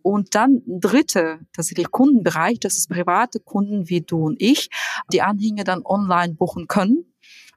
Und 0.03 0.35
dann 0.35 0.63
dritte, 0.67 1.41
tatsächlich 1.55 1.91
Kundenbereich, 1.91 2.61
das 2.61 2.77
ist 2.77 2.91
private 2.91 3.41
Kunden 3.41 3.89
wie 3.89 4.03
du 4.03 4.27
und 4.27 4.37
ich, 4.41 4.69
die 5.13 5.23
Anhänger 5.23 5.65
dann 5.65 5.81
online 5.85 6.35
buchen 6.35 6.67
können 6.67 7.14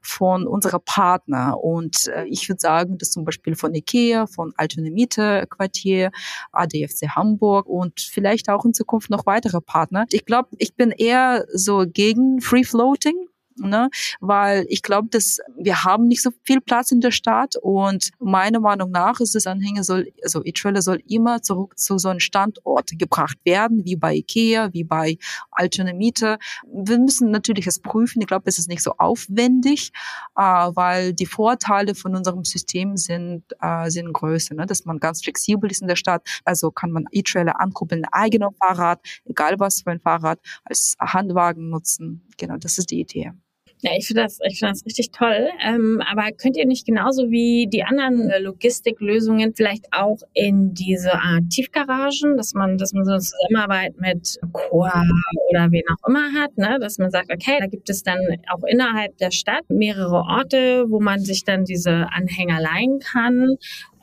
von 0.08 0.46
unserer 0.46 0.78
Partner. 0.78 1.62
Und 1.62 2.08
äh, 2.08 2.24
ich 2.24 2.48
würde 2.48 2.60
sagen, 2.60 2.98
dass 2.98 3.10
zum 3.10 3.24
Beispiel 3.24 3.54
von 3.54 3.74
IKEA, 3.74 4.26
von 4.26 4.52
Altona 4.56 4.90
Miete 4.90 5.46
Quartier, 5.48 6.10
ADFC 6.52 7.10
Hamburg 7.14 7.66
und 7.66 8.00
vielleicht 8.00 8.48
auch 8.48 8.64
in 8.64 8.72
Zukunft 8.72 9.10
noch 9.10 9.26
weitere 9.26 9.60
Partner. 9.60 10.06
Ich 10.10 10.24
glaube, 10.24 10.48
ich 10.58 10.74
bin 10.74 10.90
eher 10.90 11.44
so 11.52 11.84
gegen 11.86 12.40
Free 12.40 12.64
Floating 12.64 13.28
ne? 13.58 13.90
weil 14.20 14.66
ich 14.68 14.82
glaube, 14.82 15.08
dass 15.10 15.38
wir 15.56 15.84
haben 15.84 16.06
nicht 16.08 16.22
so 16.22 16.30
viel 16.42 16.60
Platz 16.60 16.92
in 16.92 17.00
der 17.00 17.10
Stadt 17.10 17.56
und 17.60 18.10
meiner 18.18 18.60
Meinung 18.60 18.90
nach 18.90 19.20
ist 19.20 19.34
das 19.34 19.46
Anhänger 19.46 19.84
soll, 19.84 20.12
also 20.22 20.42
E-Trailer 20.44 20.82
soll 20.82 21.02
immer 21.06 21.42
zurück 21.42 21.78
zu 21.78 21.98
so 21.98 22.08
einem 22.08 22.20
Standort 22.20 22.90
gebracht 22.98 23.38
werden, 23.44 23.84
wie 23.84 23.96
bei 23.96 24.14
Ikea, 24.14 24.72
wie 24.72 24.84
bei 24.84 25.18
Altona 25.50 25.92
Miete. 25.92 26.38
Wir 26.66 26.98
müssen 26.98 27.30
natürlich 27.30 27.66
es 27.66 27.80
prüfen. 27.80 28.20
Ich 28.20 28.26
glaube, 28.26 28.44
es 28.46 28.58
ist 28.58 28.68
nicht 28.68 28.82
so 28.82 28.92
aufwendig, 28.98 29.92
äh, 30.36 30.42
weil 30.42 31.12
die 31.12 31.26
Vorteile 31.26 31.94
von 31.94 32.14
unserem 32.14 32.44
System 32.44 32.96
sind, 32.96 33.44
äh, 33.60 33.90
sind 33.90 34.12
größer, 34.12 34.54
ne? 34.54 34.66
dass 34.66 34.84
man 34.84 34.98
ganz 34.98 35.22
flexibel 35.22 35.70
ist 35.70 35.82
in 35.82 35.88
der 35.88 35.96
Stadt. 35.96 36.26
Also 36.44 36.70
kann 36.70 36.90
man 36.90 37.06
E-Trailer 37.10 37.60
ankuppeln, 37.60 38.04
eigenes 38.12 38.48
Fahrrad, 38.58 39.00
egal 39.24 39.58
was 39.58 39.82
für 39.82 39.90
ein 39.90 40.00
Fahrrad, 40.00 40.38
als 40.64 40.96
Handwagen 41.00 41.70
nutzen. 41.70 42.26
Genau, 42.36 42.56
das 42.56 42.78
ist 42.78 42.90
die 42.90 43.00
Idee. 43.00 43.32
Ja, 43.80 43.92
ich 43.96 44.08
finde 44.08 44.24
das, 44.24 44.40
ich 44.44 44.58
finde 44.58 44.72
das 44.72 44.84
richtig 44.84 45.12
toll. 45.12 45.48
Ähm, 45.64 46.02
aber 46.10 46.32
könnt 46.32 46.56
ihr 46.56 46.66
nicht 46.66 46.84
genauso 46.84 47.30
wie 47.30 47.68
die 47.68 47.84
anderen 47.84 48.28
äh, 48.28 48.40
Logistiklösungen 48.40 49.54
vielleicht 49.54 49.86
auch 49.92 50.18
in 50.34 50.74
diese 50.74 51.12
Art 51.12 51.48
Tiefgaragen, 51.50 52.36
dass 52.36 52.54
man, 52.54 52.76
dass 52.76 52.92
man 52.92 53.04
so 53.04 53.12
eine 53.12 53.20
Zusammenarbeit 53.20 54.00
mit 54.00 54.38
Coa 54.52 55.04
oder 55.50 55.70
wen 55.70 55.82
auch 55.92 56.08
immer 56.08 56.32
hat, 56.34 56.58
ne, 56.58 56.78
dass 56.80 56.98
man 56.98 57.12
sagt, 57.12 57.32
okay, 57.32 57.58
da 57.60 57.66
gibt 57.66 57.88
es 57.88 58.02
dann 58.02 58.18
auch 58.52 58.64
innerhalb 58.64 59.16
der 59.18 59.30
Stadt 59.30 59.64
mehrere 59.68 60.22
Orte, 60.22 60.86
wo 60.88 60.98
man 61.00 61.20
sich 61.20 61.44
dann 61.44 61.64
diese 61.64 62.08
Anhänger 62.12 62.60
leihen 62.60 62.98
kann 62.98 63.58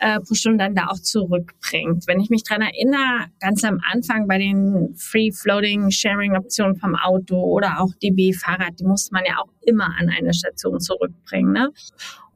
äh, 0.05 0.19
pro 0.19 0.35
Stunde 0.35 0.59
dann 0.59 0.75
da 0.75 0.87
auch 0.89 0.99
zurückbringt. 0.99 2.05
Wenn 2.05 2.19
ich 2.19 2.29
mich 2.29 2.43
dran 2.43 2.61
erinnere, 2.61 3.25
ganz 3.39 3.63
am 3.63 3.79
Anfang 3.91 4.27
bei 4.27 4.37
den 4.37 4.93
Free-Floating-Sharing-Optionen 4.95 6.75
vom 6.75 6.95
Auto 6.95 7.41
oder 7.41 7.81
auch 7.81 7.89
DB-Fahrrad, 8.03 8.79
die 8.79 8.83
musste 8.83 9.15
man 9.15 9.23
ja 9.25 9.39
auch 9.39 9.49
immer 9.65 9.85
an 9.97 10.09
eine 10.15 10.31
Station 10.35 10.79
zurückbringen. 10.79 11.53
Ne? 11.53 11.71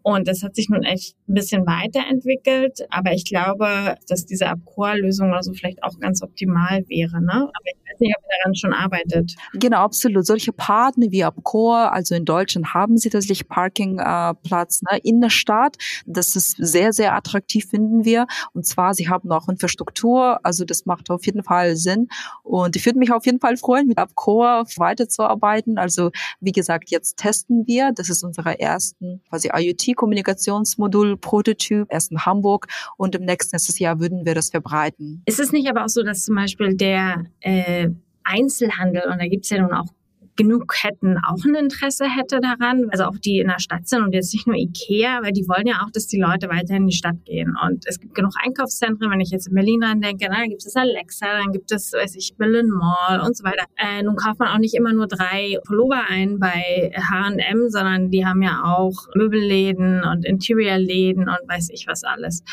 Und 0.01 0.27
das 0.27 0.41
hat 0.41 0.55
sich 0.55 0.69
nun 0.69 0.81
echt 0.81 1.15
ein 1.27 1.35
bisschen 1.35 1.67
weiterentwickelt. 1.67 2.88
Aber 2.89 3.13
ich 3.13 3.25
glaube, 3.25 3.97
dass 4.07 4.25
diese 4.25 4.47
Abcore-Lösung 4.47 5.31
also 5.35 5.53
vielleicht 5.53 5.83
auch 5.83 5.99
ganz 5.99 6.23
optimal 6.23 6.83
wäre. 6.88 7.21
Ne? 7.21 7.33
Aber 7.33 7.71
weiß 7.89 8.00
nicht, 8.00 8.15
ob 8.17 8.24
ihr 8.24 8.38
daran 8.39 8.55
schon 8.55 8.74
arbeitet. 8.74 9.36
Genau, 9.53 9.77
absolut. 9.77 10.25
Solche 10.25 10.51
Partner 10.53 11.08
wie 11.10 11.24
Abcore, 11.24 11.91
also 11.91 12.15
in 12.15 12.25
Deutschland 12.25 12.74
haben 12.74 12.98
sie 12.98 13.10
tatsächlich 13.10 13.48
Parkingplatz 13.48 14.81
äh, 14.81 14.96
ne, 14.96 15.01
in 15.03 15.22
der 15.22 15.29
Stadt. 15.29 15.77
Das 16.05 16.36
ist 16.36 16.55
sehr, 16.58 16.93
sehr 16.93 17.15
attraktiv, 17.15 17.67
finden 17.69 18.05
wir. 18.05 18.27
Und 18.53 18.65
zwar, 18.65 18.93
sie 18.93 19.10
haben 19.10 19.31
auch 19.31 19.48
Infrastruktur. 19.48 20.39
Also 20.43 20.65
das 20.65 20.86
macht 20.86 21.10
auf 21.10 21.25
jeden 21.25 21.43
Fall 21.43 21.75
Sinn. 21.75 22.08
Und 22.43 22.75
ich 22.75 22.86
würde 22.86 23.00
mich 23.00 23.12
auf 23.12 23.25
jeden 23.25 23.39
Fall 23.39 23.58
freuen, 23.58 23.88
mit 23.88 23.98
Abcore 23.98 24.65
weiterzuarbeiten. 24.77 25.77
Also 25.77 26.12
wie 26.39 26.51
gesagt, 26.51 26.91
jetzt 26.91 27.17
testen 27.17 27.65
wir. 27.67 27.91
Das 27.93 28.10
ist 28.10 28.24
unsere 28.24 28.60
ersten 28.60 29.22
quasi 29.29 29.50
IoT-Kommunikationsmodul 29.53 31.17
Prototyp 31.17 31.88
erst 31.89 32.12
in 32.12 32.25
Hamburg 32.25 32.67
und 32.98 33.15
im 33.15 33.24
nächsten 33.24 33.55
nächstes 33.69 33.79
Jahr 33.79 34.00
würden 34.00 34.25
wir 34.25 34.36
das 34.36 34.50
verbreiten. 34.50 35.22
Ist 35.25 35.39
es 35.39 35.51
nicht 35.51 35.69
aber 35.69 35.86
auch 35.86 35.89
so, 35.89 36.03
dass 36.03 36.24
zum 36.24 36.36
Beispiel 36.36 36.75
der 36.75 37.25
äh, 37.41 37.78
Einzelhandel, 38.24 39.03
und 39.12 39.19
da 39.21 39.27
gibt 39.27 39.45
es 39.45 39.50
ja 39.50 39.62
nun 39.62 39.74
auch 39.74 39.88
genug 40.39 40.71
Ketten 40.71 41.17
auch 41.17 41.43
ein 41.43 41.53
Interesse 41.53 42.05
hätte 42.05 42.39
daran, 42.39 42.86
also 42.91 43.03
auch 43.03 43.17
die 43.17 43.39
in 43.39 43.50
der 43.50 43.59
Stadt 43.59 43.89
sind 43.89 44.03
und 44.03 44.13
jetzt 44.13 44.33
nicht 44.33 44.48
nur 44.48 44.55
Ikea, 44.55 45.21
weil 45.21 45.33
die 45.33 45.45
wollen 45.50 45.67
ja 45.67 45.83
auch, 45.83 45.91
dass 45.91 46.07
die 46.07 46.17
Leute 46.17 46.48
weiter 46.48 46.77
in 46.77 46.88
die 46.88 46.95
Stadt 46.95 47.25
gehen. 47.25 47.57
Und 47.62 47.86
es 47.86 48.00
gibt 48.00 48.15
genug 48.15 48.31
Einkaufszentren, 48.41 49.12
wenn 49.12 49.19
ich 49.19 49.31
jetzt 49.31 49.50
in 49.50 49.53
Berlin 49.53 49.81
dran 49.81 50.00
denke, 50.00 50.27
na, 50.29 50.39
dann 50.39 50.50
gibt 50.50 50.65
es 50.65 50.77
Alexa, 50.77 51.25
dann 51.43 51.51
gibt 51.51 51.74
es, 51.74 51.91
weiß 51.91 52.15
ich, 52.15 52.36
Berlin 52.38 52.69
Mall 52.69 53.19
und 53.19 53.36
so 53.36 53.43
weiter. 53.43 53.65
Äh, 53.75 54.01
nun 54.01 54.15
kauft 54.15 54.39
man 54.39 54.48
auch 54.48 54.59
nicht 54.59 54.75
immer 54.75 54.93
nur 54.93 55.07
drei 55.07 55.57
Pullover 55.65 56.05
ein 56.07 56.39
bei 56.39 56.93
H&M, 56.95 57.69
sondern 57.69 58.09
die 58.09 58.25
haben 58.25 58.41
ja 58.41 58.63
auch 58.63 59.07
Möbelläden 59.15 60.05
und 60.05 60.24
Interiorläden 60.24 61.24
und 61.24 61.50
weiß 61.50 61.69
ich 61.74 61.86
was 61.86 62.05
alles. 62.05 62.43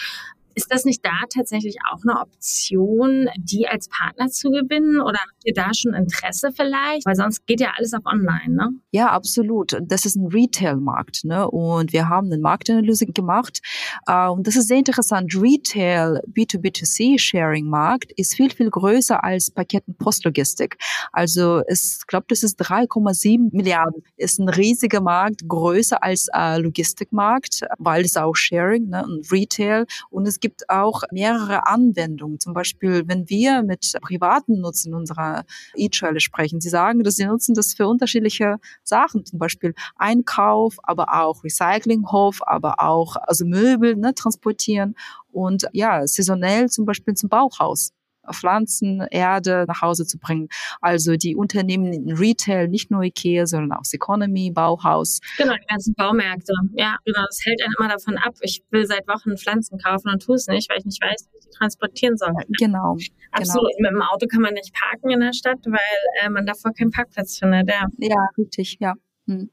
Ist 0.57 0.73
das 0.73 0.87
nicht 0.87 1.05
da 1.05 1.11
tatsächlich 1.29 1.77
auch 1.93 2.01
eine 2.03 2.19
Option, 2.19 3.29
die 3.37 3.69
als 3.69 3.89
Partner 3.91 4.29
zu 4.29 4.49
gewinnen? 4.49 5.03
Oder 5.03 5.19
habt 5.19 5.45
ihr 5.45 5.53
da 5.53 5.75
schon 5.75 5.93
Interesse 5.93 6.51
vielleicht? 6.51 7.05
Weil 7.05 7.15
sonst 7.15 7.47
geht 7.47 7.61
ja 7.61 7.75
alles 7.77 7.93
auf 7.93 8.07
online, 8.07 8.55
ne? 8.55 8.71
Ja, 8.91 9.11
absolut. 9.11 9.77
Das 9.83 10.07
ist 10.07 10.17
ein 10.17 10.29
Retail-Markt, 10.29 11.25
ne? 11.25 11.47
Und 11.51 11.93
wir 11.93 12.09
haben 12.09 12.29
eine 12.33 12.41
Marktanalyse 12.41 13.05
gemacht. 13.05 13.61
Uh, 14.09 14.33
und 14.33 14.47
das 14.47 14.57
ist 14.57 14.69
sehr 14.69 14.79
interessant. 14.79 15.35
Retail, 15.35 16.23
B2B2C-Sharing-Markt 16.33 18.13
ist 18.13 18.35
viel, 18.35 18.51
viel 18.51 18.71
größer 18.71 19.23
als 19.23 19.51
Paket- 19.51 19.87
und 19.87 19.99
Postlogistik. 19.99 20.79
Also 21.13 21.61
ich 21.69 21.99
glaube, 22.07 22.25
das 22.31 22.43
ist 22.43 22.59
3,7 22.63 23.55
Milliarden. 23.55 24.03
Ist 24.17 24.39
ein 24.39 24.49
riesiger 24.49 25.03
Markt, 25.03 25.47
größer 25.47 26.03
als 26.03 26.29
äh, 26.33 26.57
Logistikmarkt, 26.57 27.61
weil 27.77 28.07
es 28.07 28.17
auch 28.17 28.35
Sharing 28.35 28.89
ne? 28.89 29.05
und 29.05 29.31
Retail. 29.31 29.85
Und 30.09 30.27
es 30.27 30.41
gibt 30.41 30.46
gibt 30.47 30.71
auch 30.71 31.03
mehrere 31.11 31.67
Anwendungen. 31.67 32.39
Zum 32.39 32.55
Beispiel, 32.55 33.03
wenn 33.09 33.29
wir 33.29 33.65
mit 33.65 33.93
privaten 34.01 34.61
Nutzen 34.61 34.95
unserer 34.95 35.45
E-Trail 35.75 36.21
sprechen, 36.21 36.61
sie 36.61 36.69
sagen, 36.69 37.03
dass 37.03 37.17
sie 37.17 37.25
nutzen 37.25 37.57
das 37.57 37.75
für 37.75 37.89
unterschiedliche 37.89 38.59
Sachen, 38.85 39.25
zum 39.25 39.41
Beispiel 39.41 39.75
Einkauf, 39.97 40.77
aber 40.85 41.21
auch 41.21 41.43
Recyclinghof, 41.43 42.43
aber 42.47 42.79
auch 42.79 43.17
also 43.17 43.45
Möbel 43.45 43.97
ne, 43.97 44.15
transportieren 44.15 44.95
und 45.33 45.67
ja, 45.73 46.07
saisonell 46.07 46.69
zum 46.69 46.85
Beispiel 46.85 47.15
zum 47.15 47.29
Bauhaus. 47.29 47.93
Pflanzen, 48.33 49.07
Erde 49.11 49.65
nach 49.69 49.83
Hause 49.83 50.07
zu 50.07 50.19
bringen. 50.19 50.49
Also 50.81 51.17
die 51.17 51.37
Unternehmen 51.37 51.93
in 51.93 52.13
Retail, 52.13 52.69
nicht 52.69 52.91
nur 52.91 53.03
Ikea, 53.03 53.47
sondern 53.47 53.79
auch 53.79 53.83
Economy, 53.93 54.51
Bauhaus. 54.51 55.21
Genau, 55.39 55.55
die 55.55 55.67
ganzen 55.67 55.95
Baumärkte. 55.95 56.53
Ja, 56.75 56.97
genau. 57.05 57.23
Das 57.27 57.41
hält 57.45 57.63
einen 57.63 57.75
immer 57.79 57.89
davon 57.89 58.19
ab. 58.19 58.35
Ich 58.41 58.63
will 58.71 58.87
seit 58.87 59.07
Wochen 59.09 59.37
Pflanzen 59.37 59.79
kaufen 59.79 60.11
und 60.11 60.23
tue 60.23 60.37
es 60.37 60.47
nicht, 60.47 60.71
weil 60.71 60.79
ich 60.79 60.85
nicht 60.85 61.03
weiß, 61.03 61.29
wie 61.33 61.39
ich 61.39 61.45
die 61.47 61.59
transportieren 61.59 62.17
soll. 62.17 62.33
Genau. 62.59 62.97
Absolut. 63.33 63.71
Genau. 63.77 63.91
Mit 63.91 64.01
dem 64.01 64.03
Auto 64.03 64.27
kann 64.27 64.43
man 64.43 64.55
nicht 64.55 64.75
parken 64.75 65.11
in 65.11 65.21
der 65.21 65.33
Stadt, 65.33 65.59
weil 65.67 65.81
äh, 66.23 66.31
man 66.31 66.47
davor 66.47 66.73
keinen 66.73 66.91
Parkplatz 66.91 67.39
findet. 67.39 67.69
Ja, 67.69 67.87
ja 67.99 68.29
richtig, 68.39 68.79
ja. 68.81 68.95
Hm. 69.27 69.51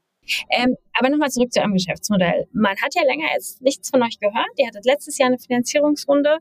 Ähm, 0.50 0.76
aber 0.98 1.10
nochmal 1.10 1.30
zurück 1.30 1.52
zu 1.52 1.60
eurem 1.60 1.74
Geschäftsmodell. 1.74 2.46
Man 2.52 2.76
hat 2.82 2.94
ja 2.94 3.02
länger 3.04 3.26
jetzt 3.34 3.60
nichts 3.62 3.90
von 3.90 4.02
euch 4.02 4.18
gehört. 4.18 4.48
Ihr 4.56 4.66
hattet 4.66 4.86
letztes 4.86 5.18
Jahr 5.18 5.28
eine 5.28 5.38
Finanzierungsrunde 5.38 6.38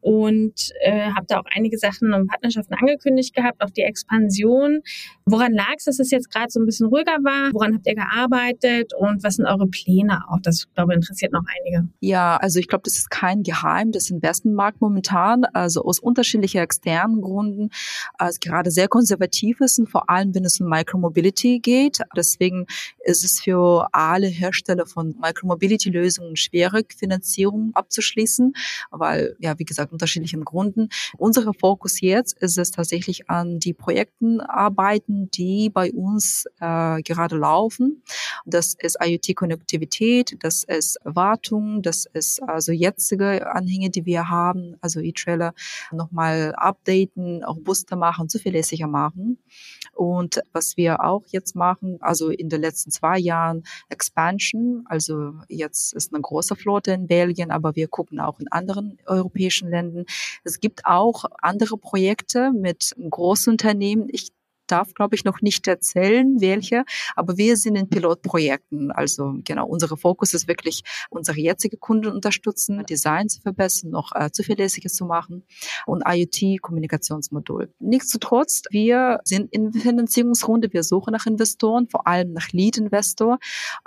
und 0.00 0.70
äh, 0.80 1.10
habe 1.10 1.26
da 1.26 1.38
auch 1.40 1.46
einige 1.54 1.78
Sachen 1.78 2.12
und 2.12 2.28
Partnerschaften 2.28 2.74
angekündigt 2.74 3.34
gehabt, 3.34 3.60
auch 3.62 3.70
die 3.70 3.82
Expansion. 3.82 4.80
Woran 5.26 5.52
lag 5.52 5.74
es, 5.76 5.84
dass 5.84 5.98
es 5.98 6.10
jetzt 6.10 6.30
gerade 6.30 6.50
so 6.50 6.60
ein 6.60 6.66
bisschen 6.66 6.86
ruhiger 6.86 7.18
war? 7.22 7.52
Woran 7.52 7.74
habt 7.74 7.86
ihr 7.86 7.94
gearbeitet 7.94 8.92
und 8.94 9.22
was 9.22 9.36
sind 9.36 9.46
eure 9.46 9.66
Pläne 9.66 10.22
auch? 10.28 10.38
Das, 10.42 10.66
glaube 10.74 10.92
ich, 10.92 10.96
interessiert 10.96 11.32
noch 11.32 11.44
einige. 11.58 11.88
Ja, 12.00 12.36
also 12.36 12.58
ich 12.58 12.68
glaube, 12.68 12.82
das 12.84 12.96
ist 12.96 13.10
kein 13.10 13.42
Geheim 13.42 13.92
des 13.92 14.10
Investmentmarkt 14.10 14.80
momentan, 14.80 15.44
also 15.44 15.82
aus 15.84 15.98
unterschiedlichen 15.98 16.58
externen 16.58 17.20
Gründen, 17.20 17.70
als 18.14 18.40
gerade 18.40 18.70
sehr 18.70 18.88
konservativ 18.88 19.60
ist 19.60 19.78
und 19.78 19.88
vor 19.88 20.08
allem, 20.10 20.34
wenn 20.34 20.44
es 20.44 20.60
um 20.60 20.68
Micromobility 20.68 21.60
geht. 21.60 21.98
Deswegen 22.16 22.66
ist 23.04 23.24
es 23.24 23.40
für 23.40 23.88
alle 23.92 24.26
Hersteller 24.26 24.86
von 24.86 25.14
Micromobility-Lösungen 25.20 26.36
schwierig, 26.36 26.94
Finanzierung 26.94 27.72
abzuschließen, 27.74 28.52
weil, 28.90 29.36
ja, 29.38 29.58
wie 29.58 29.64
gesagt, 29.64 29.87
unterschiedlichen 29.88 30.44
Gründen. 30.44 30.88
Unser 31.16 31.52
Fokus 31.54 32.00
jetzt 32.00 32.38
ist 32.38 32.58
es 32.58 32.70
tatsächlich 32.70 33.28
an 33.30 33.58
die 33.58 33.74
Projekten 33.74 34.40
arbeiten, 34.40 35.30
die 35.30 35.70
bei 35.70 35.92
uns 35.92 36.44
äh, 36.60 37.02
gerade 37.02 37.36
laufen. 37.36 38.02
Das 38.44 38.74
ist 38.78 38.98
IoT-Konnektivität, 39.00 40.36
das 40.40 40.64
ist 40.64 40.98
Wartung, 41.04 41.82
das 41.82 42.06
ist 42.12 42.42
also 42.42 42.72
jetzige 42.72 43.50
Anhänge, 43.52 43.90
die 43.90 44.06
wir 44.06 44.28
haben, 44.28 44.76
also 44.80 45.00
E-Trailer 45.00 45.54
nochmal 45.92 46.54
updaten, 46.56 47.44
robuster 47.44 47.96
machen, 47.96 48.28
zuverlässiger 48.28 48.86
machen. 48.86 49.38
Und 49.94 50.40
was 50.52 50.76
wir 50.76 51.04
auch 51.04 51.24
jetzt 51.28 51.56
machen, 51.56 51.98
also 52.00 52.30
in 52.30 52.48
den 52.48 52.60
letzten 52.60 52.90
zwei 52.90 53.18
Jahren 53.18 53.64
Expansion, 53.88 54.84
also 54.86 55.34
jetzt 55.48 55.92
ist 55.92 56.14
eine 56.14 56.22
große 56.22 56.54
Flotte 56.54 56.92
in 56.92 57.06
Belgien, 57.06 57.50
aber 57.50 57.74
wir 57.74 57.88
gucken 57.88 58.20
auch 58.20 58.38
in 58.38 58.46
anderen 58.48 58.98
europäischen 59.06 59.68
Ländern. 59.68 59.77
Es 60.44 60.60
gibt 60.60 60.84
auch 60.84 61.24
andere 61.40 61.78
Projekte 61.78 62.52
mit 62.52 62.94
Großunternehmen. 62.98 64.08
Ich 64.10 64.30
darf, 64.70 64.94
glaube 64.94 65.14
ich, 65.14 65.24
noch 65.24 65.40
nicht 65.40 65.66
erzählen, 65.66 66.40
welche, 66.40 66.84
aber 67.16 67.36
wir 67.36 67.56
sind 67.56 67.76
in 67.76 67.88
Pilotprojekten. 67.88 68.90
Also 68.92 69.34
genau, 69.44 69.66
unser 69.66 69.96
Fokus 69.96 70.34
ist 70.34 70.48
wirklich, 70.48 70.82
unsere 71.10 71.38
jetzige 71.38 71.76
Kunden 71.76 72.08
unterstützen, 72.08 72.84
Design 72.86 73.28
zu 73.28 73.40
verbessern, 73.40 73.90
noch 73.90 74.12
äh, 74.14 74.30
zuverlässiger 74.30 74.88
zu 74.88 75.04
machen 75.04 75.44
und 75.86 76.02
IoT-Kommunikationsmodul. 76.06 77.72
Nichtsdestotrotz, 77.78 78.62
wir 78.70 79.20
sind 79.24 79.52
in 79.52 79.72
Finanzierungsrunde, 79.72 80.72
wir 80.72 80.82
suchen 80.82 81.12
nach 81.12 81.26
Investoren, 81.26 81.88
vor 81.88 82.06
allem 82.06 82.32
nach 82.32 82.48
Lead-Investor. 82.50 83.38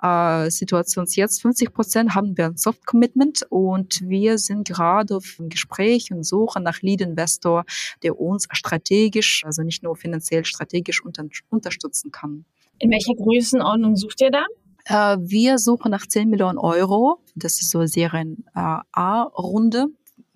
Äh, 0.02 0.50
Situation 0.50 1.06
jetzt 1.10 1.42
50 1.42 1.74
Prozent 1.74 2.16
haben 2.16 2.38
wir 2.38 2.46
ein 2.46 2.58
Soft-Commitment 2.58 3.46
und 3.50 4.02
wir 4.08 4.38
sind 4.38 4.68
gerade 4.68 5.20
im 5.38 5.50
Gespräch 5.50 6.12
und 6.12 6.24
suchen 6.24 6.64
nach 6.64 6.82
Lead-Investor, 6.82 7.66
der 8.04 8.20
uns 8.20 8.48
strategisch, 8.52 9.44
also 9.46 9.64
nicht 9.64 9.84
nur 9.84 9.96
finanziell 9.96 10.46
strategisch, 10.46 10.71
strategisch 10.72 11.04
unter 11.04 11.26
unterstützen 11.50 12.12
kann. 12.12 12.46
In 12.80 12.90
welcher 12.90 13.14
Größenordnung 13.14 13.96
sucht 13.96 14.22
ihr 14.22 14.32
da? 14.32 14.46
Äh, 14.86 15.18
wir 15.22 15.60
suchen 15.60 15.92
nach 15.92 16.08
10 16.08 16.30
Millionen 16.30 16.58
Euro. 16.58 17.20
Das 17.36 17.62
ist 17.62 17.70
so 17.70 17.86
Serien 17.86 18.46
äh, 18.56 18.78
A-Runde 18.92 19.88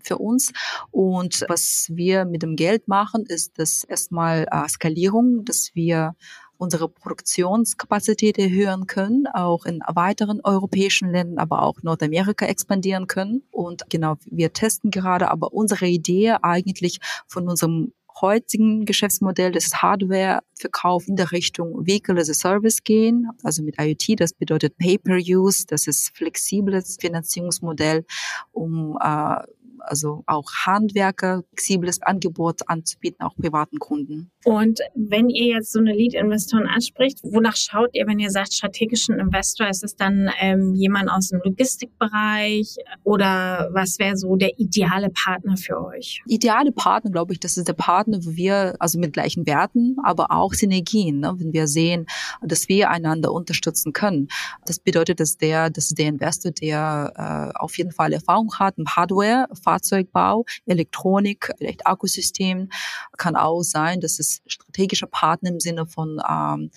für 0.04 0.18
uns. 0.18 0.52
Und 0.92 1.46
was 1.48 1.88
wir 1.90 2.26
mit 2.26 2.44
dem 2.44 2.56
Geld 2.56 2.88
machen, 2.88 3.26
ist 3.28 3.58
das 3.58 3.84
erstmal 3.84 4.46
äh, 4.52 4.68
Skalierung, 4.68 5.46
dass 5.46 5.72
wir 5.74 6.16
unsere 6.58 6.88
Produktionskapazität 6.88 8.38
erhöhen 8.38 8.88
können, 8.88 9.28
auch 9.28 9.66
in 9.66 9.82
weiteren 9.94 10.40
europäischen 10.42 11.12
Ländern, 11.12 11.40
aber 11.40 11.64
auch 11.64 11.82
Nordamerika 11.82 12.46
expandieren 12.46 13.08
können. 13.08 13.44
Und 13.52 13.90
genau, 13.90 14.16
wir 14.26 14.54
testen 14.54 14.92
gerade, 14.92 15.32
aber 15.32 15.54
unsere 15.54 15.88
Idee 15.88 16.36
eigentlich 16.42 17.00
von 17.28 17.50
unserem 17.50 17.92
heutigen 18.22 18.86
Geschäftsmodell 18.86 19.52
des 19.52 19.82
Hardware-Verkauf 19.82 21.08
in 21.08 21.16
der 21.16 21.32
Richtung 21.32 21.86
Vehicle 21.86 22.20
as 22.20 22.30
a 22.30 22.34
Service 22.34 22.84
gehen, 22.84 23.30
also 23.44 23.64
mit 23.64 23.76
IoT. 23.80 24.20
Das 24.20 24.34
bedeutet 24.34 24.78
Pay-per-Use, 24.78 25.66
das 25.68 25.88
ist 25.88 26.16
flexibles 26.16 26.98
Finanzierungsmodell, 27.00 28.06
um 28.52 28.98
äh, 29.02 29.38
also 29.88 30.24
auch 30.28 30.52
Handwerker, 30.66 31.44
flexibles 31.50 32.02
Angebot 32.02 32.62
anzubieten, 32.68 33.26
auch 33.26 33.36
privaten 33.36 33.80
Kunden. 33.80 34.32
Und 34.44 34.80
wenn 34.94 35.30
ihr 35.30 35.56
jetzt 35.56 35.72
so 35.72 35.80
eine 35.80 35.94
Lead-Investoren 35.94 36.68
anspricht, 36.68 37.20
wonach 37.24 37.56
schaut 37.56 37.90
ihr, 37.94 38.06
wenn 38.06 38.20
ihr 38.20 38.30
sagt 38.30 38.54
strategischen 38.54 39.20
Investor? 39.20 39.68
Ist 39.68 39.84
es 39.84 39.96
dann 39.96 40.30
ähm, 40.40 40.76
jemand 40.76 41.10
aus 41.10 41.30
dem 41.30 41.42
Logistikbereich 41.44 42.76
oder 43.04 43.70
was 43.74 43.98
wäre 43.98 44.16
so 44.18 44.36
der 44.36 44.60
ideale 44.60 45.10
Partner 45.10 45.58
für 45.58 45.84
euch? 45.84 46.22
Ideale 46.28 46.72
Partner, 46.72 47.10
glaube 47.10 47.34
ich, 47.34 47.40
das 47.40 47.58
ist 47.58 47.68
der 47.68 47.74
Partner, 47.74 48.20
wo 48.24 48.36
wir, 48.36 48.76
also 48.80 49.00
mit 49.00 49.14
gleichen 49.14 49.48
Werten, 49.48 49.98
aber 50.04 50.32
auch 50.32 50.54
Synergien, 50.54 51.22
ne? 51.22 51.34
wenn 51.38 51.54
wir 51.54 51.68
sehen, 51.68 52.06
dass 52.44 52.70
wir 52.70 52.92
einander 52.92 53.32
unterstützen 53.32 53.94
können. 53.94 54.28
Das 54.68 54.80
bedeutet, 54.80 55.20
dass 55.20 55.38
der, 55.38 55.72
dass 55.72 55.90
der 55.90 56.10
Investor, 56.10 56.52
der 56.52 57.52
äh, 57.56 57.58
auf 57.58 57.78
jeden 57.80 57.92
Fall 57.92 58.14
Erfahrung 58.14 58.54
hat 58.60 58.78
im 58.78 58.86
Hardware, 58.88 59.48
Fahrzeugbau, 59.76 60.46
Elektronik, 60.66 61.52
vielleicht 61.58 61.86
Akkusystem, 61.86 62.70
kann 63.18 63.36
auch 63.36 63.62
sein, 63.62 64.00
dass 64.00 64.20
es 64.20 64.42
strategischer 64.48 65.08
Partner 65.08 65.50
im 65.50 65.60
Sinne 65.60 65.86
von 65.86 66.22
ähm, 66.30 66.72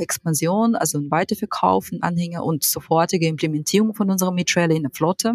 Expansion, 0.00 0.74
also 0.74 0.98
ein 0.98 1.10
Weiterverkauf, 1.10 1.90
ein 1.90 2.02
Anhänger 2.02 2.44
und 2.44 2.64
sofortige 2.64 3.26
Implementierung 3.26 3.94
von 3.94 4.10
unserer 4.10 4.32
Mitrailer 4.32 4.74
in 4.74 4.82
der 4.82 4.92
Flotte. 4.92 5.34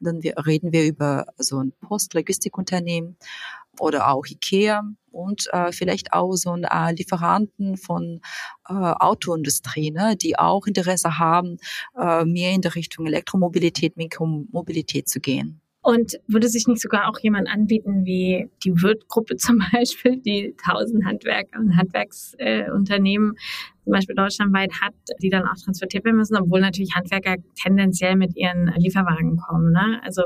Dann 0.00 0.22
wir, 0.22 0.34
reden 0.46 0.72
wir 0.72 0.86
über 0.86 1.26
so 1.38 1.58
ein 1.58 1.72
Postlogistikunternehmen 1.80 3.16
oder 3.80 4.08
auch 4.08 4.26
IKEA 4.26 4.82
und 5.10 5.46
äh, 5.52 5.72
vielleicht 5.72 6.12
auch 6.12 6.34
so 6.34 6.50
ein 6.50 6.64
äh, 6.64 6.92
Lieferanten 6.92 7.76
von 7.76 8.20
äh, 8.68 8.72
Autoindustrie, 8.72 9.90
ne, 9.90 10.16
die 10.16 10.38
auch 10.38 10.66
Interesse 10.66 11.18
haben, 11.18 11.58
äh, 11.98 12.24
mehr 12.24 12.52
in 12.52 12.60
der 12.60 12.74
Richtung 12.74 13.06
Elektromobilität, 13.06 13.96
Mikromobilität 13.96 15.08
zu 15.08 15.20
gehen. 15.20 15.60
Und 15.84 16.18
würde 16.26 16.48
sich 16.48 16.66
nicht 16.66 16.80
sogar 16.80 17.10
auch 17.10 17.18
jemand 17.20 17.46
anbieten 17.46 18.06
wie 18.06 18.48
die 18.64 18.72
Wirt-Gruppe 18.72 19.36
zum 19.36 19.62
Beispiel, 19.72 20.16
die 20.16 20.54
tausend 20.64 21.04
Handwerker 21.04 21.60
und 21.60 21.76
Handwerksunternehmen 21.76 23.34
zum 23.84 23.92
Beispiel 23.92 24.16
deutschlandweit 24.16 24.72
hat, 24.80 24.94
die 25.22 25.28
dann 25.28 25.46
auch 25.46 25.56
transportiert 25.62 26.06
werden 26.06 26.16
müssen, 26.16 26.38
obwohl 26.38 26.62
natürlich 26.62 26.94
Handwerker 26.94 27.36
tendenziell 27.62 28.16
mit 28.16 28.34
ihren 28.34 28.72
Lieferwagen 28.78 29.36
kommen. 29.36 29.72
Ne? 29.72 30.00
Also 30.02 30.22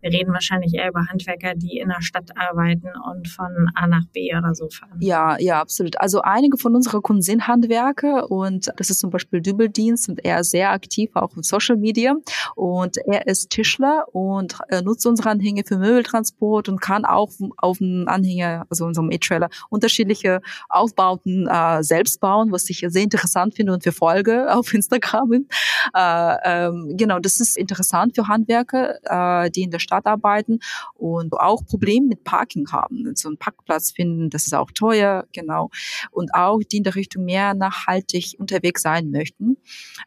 wir 0.00 0.12
reden 0.12 0.32
wahrscheinlich 0.32 0.74
eher 0.74 0.88
über 0.88 1.06
Handwerker, 1.06 1.54
die 1.54 1.78
in 1.78 1.88
der 1.88 2.02
Stadt 2.02 2.30
arbeiten 2.36 2.88
und 3.10 3.28
von 3.28 3.70
A 3.74 3.86
nach 3.86 4.06
B 4.12 4.34
oder 4.36 4.54
so 4.54 4.68
fahren. 4.68 4.98
Ja, 5.00 5.38
ja, 5.38 5.60
absolut. 5.60 6.00
Also 6.00 6.20
einige 6.22 6.56
von 6.58 6.74
unseren 6.74 7.02
Kunden 7.02 7.22
sind 7.22 7.46
Handwerker 7.48 8.30
und 8.30 8.70
das 8.76 8.90
ist 8.90 9.00
zum 9.00 9.10
Beispiel 9.10 9.40
Dübeldienst 9.40 10.08
und 10.08 10.24
er 10.24 10.40
ist 10.40 10.50
sehr 10.50 10.70
aktiv 10.70 11.10
auch 11.14 11.36
in 11.36 11.42
Social 11.42 11.76
Media 11.76 12.14
und 12.54 12.96
er 13.06 13.26
ist 13.26 13.50
Tischler 13.50 14.04
und 14.12 14.58
er 14.68 14.82
nutzt 14.82 15.06
unsere 15.06 15.30
Anhänger 15.30 15.62
für 15.66 15.78
Möbeltransport 15.78 16.68
und 16.68 16.80
kann 16.80 17.04
auch 17.04 17.30
auf 17.56 17.78
dem 17.78 18.06
Anhänger, 18.06 18.66
also 18.70 18.84
unserem 18.84 19.10
E-Trailer, 19.10 19.48
unterschiedliche 19.70 20.40
Aufbauten 20.68 21.46
äh, 21.48 21.82
selbst 21.82 22.20
bauen, 22.20 22.52
was 22.52 22.68
ich 22.70 22.84
sehr 22.86 23.02
interessant 23.02 23.54
finde 23.54 23.72
und 23.72 23.82
verfolge 23.82 24.52
auf 24.54 24.72
Instagram. 24.72 25.46
Äh, 25.94 26.36
ähm, 26.44 26.94
genau, 26.96 27.18
das 27.18 27.40
ist 27.40 27.56
interessant 27.56 28.14
für 28.14 28.28
Handwerker, 28.28 29.44
äh, 29.44 29.50
die 29.50 29.62
in 29.62 29.70
der 29.70 29.78
arbeiten 29.92 30.60
und 30.94 31.32
auch 31.34 31.64
Probleme 31.64 32.06
mit 32.06 32.24
Parking 32.24 32.70
haben. 32.70 33.14
So 33.14 33.28
einen 33.28 33.38
Parkplatz 33.38 33.92
finden, 33.92 34.30
das 34.30 34.46
ist 34.46 34.54
auch 34.54 34.70
teuer, 34.70 35.26
genau. 35.32 35.70
Und 36.10 36.34
auch 36.34 36.60
die 36.60 36.78
in 36.78 36.84
der 36.84 36.94
Richtung 36.94 37.24
mehr 37.24 37.54
nachhaltig 37.54 38.36
unterwegs 38.38 38.82
sein 38.82 39.10
möchten. 39.10 39.56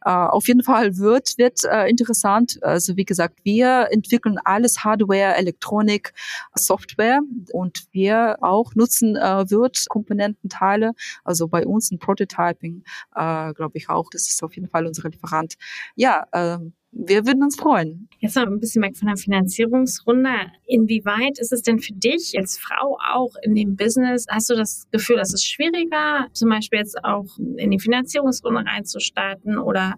Äh, 0.05 0.09
auf 0.09 0.47
jeden 0.47 0.63
Fall 0.63 0.97
wird, 0.97 1.38
wird 1.38 1.63
äh, 1.63 1.88
interessant. 1.88 2.59
Also 2.63 2.97
wie 2.97 3.05
gesagt, 3.05 3.39
wir 3.43 3.88
entwickeln 3.91 4.38
alles 4.43 4.83
Hardware, 4.83 5.35
Elektronik, 5.35 6.13
Software 6.55 7.19
und 7.51 7.85
wir 7.91 8.38
auch 8.41 8.75
nutzen 8.75 9.15
äh, 9.15 9.50
wird 9.50 9.85
Komponententeile. 9.89 10.93
Also 11.23 11.47
bei 11.47 11.65
uns 11.65 11.91
ein 11.91 12.00
Prototyping, 12.00 12.83
äh, 13.15 13.53
glaube 13.53 13.77
ich 13.77 13.89
auch. 13.89 14.09
Das 14.11 14.27
ist 14.27 14.43
auf 14.43 14.55
jeden 14.55 14.69
Fall 14.69 14.85
unser 14.85 15.09
Lieferant. 15.09 15.55
Ja, 15.95 16.25
äh, 16.31 16.59
wir 16.91 17.25
würden 17.25 17.43
uns 17.43 17.55
freuen. 17.55 18.10
Jetzt 18.19 18.36
noch 18.36 18.45
ein 18.45 18.60
bisschen 18.60 18.83
weg 18.83 18.98
von 18.98 19.07
der 19.07 19.17
Finanzierungsrunde. 19.17 20.51
Inwieweit 20.67 21.39
ist 21.39 21.51
es 21.51 21.62
denn 21.62 21.79
für 21.79 21.93
dich 21.93 22.33
als 22.38 22.57
Frau 22.57 22.98
auch 23.13 23.31
in 23.41 23.55
dem 23.55 23.75
Business? 23.75 24.25
Hast 24.29 24.50
du 24.50 24.55
das 24.55 24.88
Gefühl, 24.91 25.15
dass 25.15 25.33
es 25.33 25.43
schwieriger, 25.43 26.27
zum 26.33 26.50
Beispiel 26.50 26.79
jetzt 26.79 27.03
auch 27.03 27.25
in 27.57 27.71
die 27.71 27.79
Finanzierungsrunde 27.79 28.65
reinzustarten 28.65 29.57
oder 29.57 29.95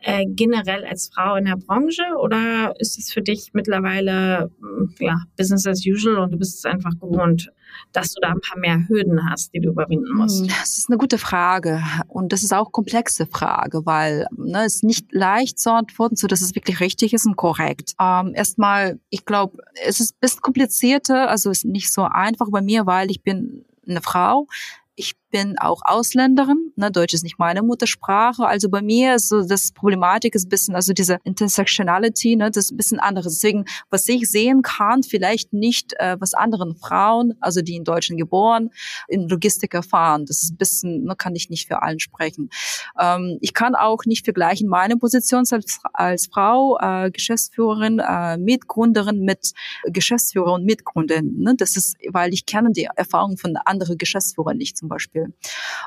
äh, 0.00 0.24
generell 0.26 0.84
als 0.84 1.10
Frau 1.12 1.36
in 1.36 1.46
der 1.46 1.56
Branche? 1.56 2.02
Oder 2.20 2.74
ist 2.78 2.98
es 2.98 3.12
für 3.12 3.22
dich 3.22 3.50
mittlerweile 3.52 4.50
ja, 4.98 5.22
Business 5.36 5.66
as 5.66 5.84
usual 5.86 6.18
und 6.18 6.32
du 6.32 6.38
bist 6.38 6.58
es 6.58 6.64
einfach 6.64 6.92
gewohnt, 7.00 7.52
dass 7.92 8.12
du 8.12 8.20
da 8.20 8.28
ein 8.30 8.40
paar 8.40 8.58
mehr 8.58 8.86
Hürden 8.88 9.28
hast, 9.28 9.52
die 9.54 9.60
du 9.60 9.70
überwinden 9.70 10.14
musst? 10.14 10.40
Hm, 10.40 10.48
das 10.48 10.78
ist 10.78 10.88
eine 10.88 10.98
gute 10.98 11.18
Frage 11.18 11.82
und 12.06 12.32
das 12.32 12.42
ist 12.42 12.52
auch 12.52 12.72
komplexe 12.72 13.26
Frage, 13.26 13.84
weil 13.86 14.26
ne, 14.36 14.64
es 14.64 14.76
ist 14.76 14.84
nicht 14.84 15.12
leicht 15.12 15.58
zu 15.58 15.72
antworten, 15.72 16.16
so 16.16 16.26
dass 16.26 16.40
es 16.40 16.54
wirklich 16.54 16.80
richtig 16.80 17.12
ist 17.12 17.26
und 17.26 17.36
korrekt. 17.36 17.94
Ähm, 18.00 18.32
erstmal, 18.34 19.00
ich 19.10 19.24
glaube, 19.24 19.58
es 19.86 20.00
ist 20.00 20.14
ein 20.14 20.18
bisschen 20.20 20.42
komplizierter, 20.42 21.28
also 21.28 21.50
es 21.50 21.58
ist 21.58 21.70
nicht 21.70 21.92
so 21.92 22.02
einfach 22.02 22.48
bei 22.50 22.62
mir, 22.62 22.86
weil 22.86 23.10
ich 23.10 23.22
bin 23.22 23.64
eine 23.88 24.02
Frau. 24.02 24.46
Ich 24.94 25.14
bin 25.30 25.58
auch 25.58 25.82
Ausländerin, 25.84 26.72
ne, 26.76 26.90
Deutsch 26.90 27.14
ist 27.14 27.24
nicht 27.24 27.38
meine 27.38 27.62
Muttersprache, 27.62 28.46
also 28.46 28.68
bei 28.68 28.82
mir 28.82 29.16
ist 29.16 29.28
so 29.28 29.46
das 29.46 29.72
Problematik 29.72 30.34
ist 30.34 30.46
ein 30.46 30.48
bisschen, 30.48 30.74
also 30.74 30.92
diese 30.92 31.18
Intersectionality, 31.24 32.36
ne, 32.36 32.50
das 32.50 32.66
ist 32.66 32.72
ein 32.72 32.76
bisschen 32.76 33.00
anderes. 33.00 33.34
Deswegen, 33.34 33.64
was 33.90 34.08
ich 34.08 34.30
sehen 34.30 34.62
kann, 34.62 35.02
vielleicht 35.02 35.52
nicht, 35.52 35.94
äh, 35.98 36.16
was 36.20 36.34
anderen 36.34 36.76
Frauen, 36.76 37.34
also 37.40 37.60
die 37.62 37.76
in 37.76 37.84
Deutschland 37.84 38.20
geboren, 38.20 38.70
in 39.08 39.28
Logistik 39.28 39.74
erfahren. 39.74 40.24
Das 40.26 40.42
ist 40.42 40.52
ein 40.52 40.56
bisschen, 40.56 41.04
ne, 41.04 41.14
kann 41.16 41.34
ich 41.34 41.50
nicht 41.50 41.68
für 41.68 41.82
allen 41.82 42.00
sprechen. 42.00 42.50
Ähm, 42.98 43.38
ich 43.40 43.54
kann 43.54 43.74
auch 43.74 44.04
nicht 44.04 44.24
vergleichen 44.24 44.68
meine 44.68 44.96
Position 44.96 45.44
als, 45.50 45.80
als 45.92 46.26
Frau, 46.26 46.78
äh, 46.80 47.10
Geschäftsführerin, 47.10 47.98
äh, 47.98 48.36
Mitgründerin 48.38 49.20
mit 49.20 49.52
Geschäftsführer 49.84 50.52
und 50.52 50.64
Mitgründerin. 50.64 51.38
Ne? 51.38 51.54
Das 51.56 51.76
ist, 51.76 51.96
weil 52.10 52.32
ich 52.32 52.46
kenne 52.46 52.70
die 52.72 52.88
Erfahrung 52.96 53.36
von 53.36 53.56
anderen 53.64 53.98
Geschäftsführern 53.98 54.56
nicht 54.56 54.76
zum 54.76 54.88
Beispiel. 54.88 55.17
Beispiel. 55.18 55.34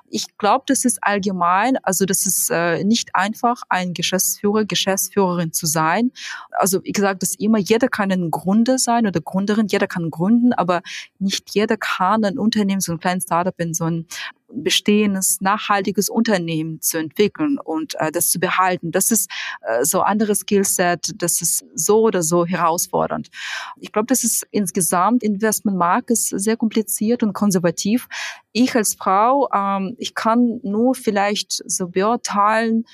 Ich 0.09 0.37
glaube, 0.37 0.63
das 0.67 0.83
ist 0.83 0.99
allgemein, 1.01 1.77
also 1.83 2.05
das 2.05 2.25
ist 2.25 2.49
äh, 2.51 2.83
nicht 2.83 3.15
einfach, 3.15 3.63
ein 3.69 3.93
Geschäftsführer, 3.93 4.65
Geschäftsführerin 4.65 5.53
zu 5.53 5.65
sein. 5.65 6.11
Also 6.51 6.83
wie 6.83 6.91
gesagt, 6.91 7.23
dass 7.23 7.35
immer 7.35 7.57
jeder 7.57 7.87
kann 7.87 8.11
ein 8.11 8.29
Gründer 8.29 8.77
sein 8.77 9.07
oder 9.07 9.21
Gründerin, 9.21 9.67
jeder 9.69 9.87
kann 9.87 10.09
gründen, 10.09 10.53
aber 10.53 10.81
nicht 11.19 11.53
jeder 11.53 11.77
kann 11.77 12.25
ein 12.25 12.37
Unternehmen, 12.37 12.81
so 12.81 12.91
ein 12.91 12.99
kleines 12.99 13.23
Startup 13.23 13.57
in 13.59 13.73
so 13.73 13.85
ein 13.85 14.05
bestehendes, 14.53 15.39
nachhaltiges 15.41 16.09
Unternehmen 16.09 16.81
zu 16.81 16.97
entwickeln 16.97 17.57
und 17.57 17.95
äh, 17.99 18.11
das 18.11 18.29
zu 18.29 18.39
behalten. 18.39 18.91
Das 18.91 19.11
ist 19.11 19.29
äh, 19.61 19.83
so 19.85 20.01
anderes 20.01 20.39
Skillset, 20.39 21.11
das 21.15 21.41
ist 21.41 21.65
so 21.73 22.01
oder 22.01 22.23
so 22.23 22.45
herausfordernd. 22.45 23.29
Ich 23.77 23.91
glaube, 23.91 24.07
das 24.07 24.23
ist 24.23 24.45
insgesamt 24.51 25.23
Investmentmarkt 25.23 26.11
ist 26.11 26.29
sehr 26.29 26.57
kompliziert 26.57 27.23
und 27.23 27.33
konservativ. 27.33 28.07
Ich 28.51 28.75
als 28.75 28.95
Frau, 28.95 29.20
ähm, 29.53 29.95
ich 29.97 30.13
kann 30.15 30.59
nur 30.63 30.95
vielleicht 30.95 31.61
so 31.65 31.87
beurteilen, 31.87 32.85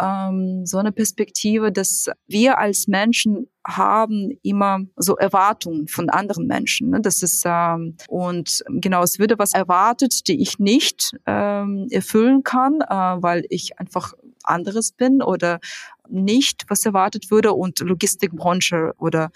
ähm, 0.00 0.64
so 0.64 0.78
eine 0.78 0.92
Perspektive, 0.92 1.72
dass 1.72 2.06
wir 2.26 2.58
als 2.58 2.86
Menschen 2.86 3.48
haben 3.66 4.30
immer 4.42 4.80
so 4.96 5.16
Erwartungen 5.16 5.88
von 5.88 6.08
anderen 6.08 6.46
Menschen. 6.46 6.90
Ne? 6.90 7.00
Das 7.00 7.22
ist 7.22 7.42
ähm, 7.44 7.96
und 8.08 8.62
genau, 8.68 9.02
es 9.02 9.18
würde 9.18 9.38
was 9.38 9.52
erwartet, 9.52 10.26
die 10.28 10.40
ich 10.40 10.58
nicht 10.58 11.16
ähm, 11.26 11.86
erfüllen 11.90 12.42
kann, 12.42 12.80
äh, 12.80 12.94
weil 12.94 13.44
ich 13.50 13.78
einfach 13.78 14.14
anderes 14.42 14.92
bin 14.92 15.22
oder 15.22 15.60
nicht, 16.08 16.64
was 16.68 16.86
erwartet 16.86 17.30
würde. 17.30 17.52
Und 17.52 17.80
Logistikbranche 17.80 18.94
oder 18.98 19.30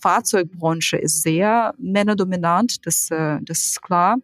Fahrzeugbranche 0.00 0.96
ist 0.96 1.22
sehr 1.22 1.74
männerdominant, 1.78 2.86
das, 2.86 3.10
äh, 3.10 3.38
das 3.42 3.58
ist 3.66 3.82
klar. 3.82 4.16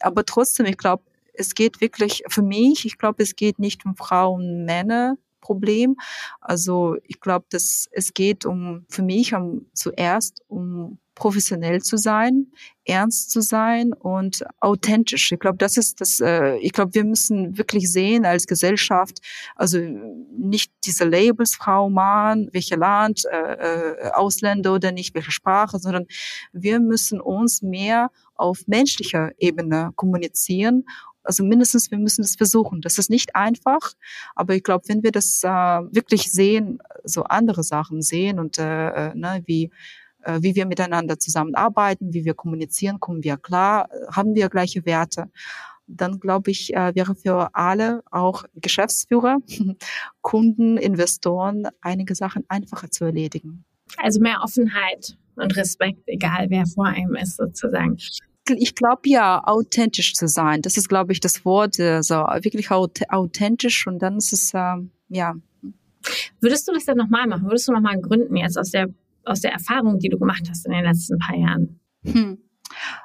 Aber 0.00 0.24
trotzdem, 0.24 0.66
ich 0.66 0.78
glaube, 0.78 1.02
es 1.32 1.54
geht 1.54 1.80
wirklich 1.80 2.22
für 2.28 2.42
mich, 2.42 2.84
ich 2.84 2.98
glaube, 2.98 3.22
es 3.22 3.36
geht 3.36 3.58
nicht 3.58 3.84
um 3.84 3.96
Frauen, 3.96 4.64
Männer, 4.64 5.16
Problem. 5.40 5.96
Also 6.40 6.96
ich 7.04 7.20
glaube, 7.20 7.46
dass 7.50 7.88
es 7.92 8.12
geht 8.12 8.44
um 8.44 8.84
für 8.88 9.02
mich 9.02 9.34
um, 9.34 9.66
zuerst 9.72 10.42
um 10.48 10.98
professionell 11.14 11.82
zu 11.82 11.96
sein, 11.96 12.46
ernst 12.84 13.32
zu 13.32 13.40
sein 13.40 13.92
und 13.92 14.44
authentisch. 14.60 15.32
Ich 15.32 15.40
glaube, 15.40 15.58
das 15.58 15.76
ist 15.76 16.00
das. 16.00 16.20
Äh, 16.20 16.58
ich 16.58 16.72
glaube, 16.72 16.94
wir 16.94 17.04
müssen 17.04 17.58
wirklich 17.58 17.90
sehen 17.90 18.24
als 18.24 18.46
Gesellschaft, 18.46 19.18
also 19.56 19.78
nicht 20.36 20.70
diese 20.84 21.04
Labels, 21.04 21.56
Frau, 21.56 21.90
Mann, 21.90 22.48
welcher 22.52 22.76
Land, 22.76 23.24
äh, 23.32 23.54
äh, 23.54 24.10
Ausländer 24.12 24.74
oder 24.74 24.92
nicht, 24.92 25.14
welche 25.14 25.32
Sprache, 25.32 25.78
sondern 25.78 26.06
wir 26.52 26.78
müssen 26.78 27.20
uns 27.20 27.62
mehr 27.62 28.10
auf 28.38 28.66
menschlicher 28.66 29.32
Ebene 29.38 29.90
kommunizieren 29.96 30.84
also 31.28 31.44
mindestens, 31.44 31.90
wir 31.90 31.98
müssen 31.98 32.22
das 32.22 32.36
versuchen. 32.36 32.80
Das 32.80 32.96
ist 32.96 33.10
nicht 33.10 33.36
einfach, 33.36 33.92
aber 34.34 34.54
ich 34.54 34.62
glaube, 34.62 34.84
wenn 34.88 35.02
wir 35.02 35.12
das 35.12 35.42
äh, 35.44 35.48
wirklich 35.48 36.32
sehen, 36.32 36.78
so 37.04 37.24
andere 37.24 37.62
Sachen 37.62 38.00
sehen 38.00 38.38
und 38.38 38.56
äh, 38.56 39.10
äh, 39.10 39.14
ne, 39.14 39.42
wie 39.44 39.70
äh, 40.22 40.38
wie 40.40 40.54
wir 40.54 40.64
miteinander 40.64 41.18
zusammenarbeiten, 41.18 42.14
wie 42.14 42.24
wir 42.24 42.32
kommunizieren, 42.32 42.98
kommen 42.98 43.22
wir 43.22 43.36
klar, 43.36 43.90
haben 44.10 44.34
wir 44.34 44.48
gleiche 44.48 44.86
Werte 44.86 45.30
dann 45.90 46.20
glaube 46.20 46.50
ich, 46.50 46.74
äh, 46.74 46.94
wäre 46.94 47.14
für 47.14 47.54
alle, 47.54 48.02
auch 48.10 48.44
Geschäftsführer, 48.54 49.38
Kunden, 50.20 50.76
Investoren, 50.76 51.66
einige 51.80 52.14
Sachen 52.14 52.44
einfacher 52.48 52.90
zu 52.90 53.06
erledigen. 53.06 53.64
Also 53.96 54.20
mehr 54.20 54.42
Offenheit 54.42 55.16
und 55.36 55.56
Respekt, 55.56 56.02
egal 56.06 56.50
wer 56.50 56.66
vor 56.66 56.86
einem 56.86 57.16
ist, 57.16 57.38
sozusagen. 57.38 57.96
Ich 58.56 58.74
glaube 58.74 59.02
ja, 59.04 59.42
authentisch 59.44 60.14
zu 60.14 60.28
sein. 60.28 60.62
Das 60.62 60.76
ist, 60.76 60.88
glaube 60.88 61.12
ich, 61.12 61.20
das 61.20 61.44
Wort, 61.44 61.78
äh, 61.78 62.02
so 62.02 62.14
wirklich 62.14 62.70
authentisch 62.70 63.86
und 63.86 64.00
dann 64.00 64.16
ist 64.16 64.32
es, 64.32 64.54
äh, 64.54 64.76
ja. 65.08 65.34
Würdest 66.40 66.68
du 66.68 66.72
das 66.72 66.84
dann 66.84 66.96
nochmal 66.96 67.26
machen? 67.26 67.44
Würdest 67.44 67.68
du 67.68 67.72
nochmal 67.72 68.00
gründen 68.00 68.36
jetzt 68.36 68.58
aus 68.58 68.70
der, 68.70 68.88
aus 69.24 69.40
der 69.40 69.52
Erfahrung, 69.52 69.98
die 69.98 70.08
du 70.08 70.18
gemacht 70.18 70.44
hast 70.48 70.66
in 70.66 70.72
den 70.72 70.84
letzten 70.84 71.18
paar 71.18 71.36
Jahren? 71.36 71.80
Hm. 72.04 72.38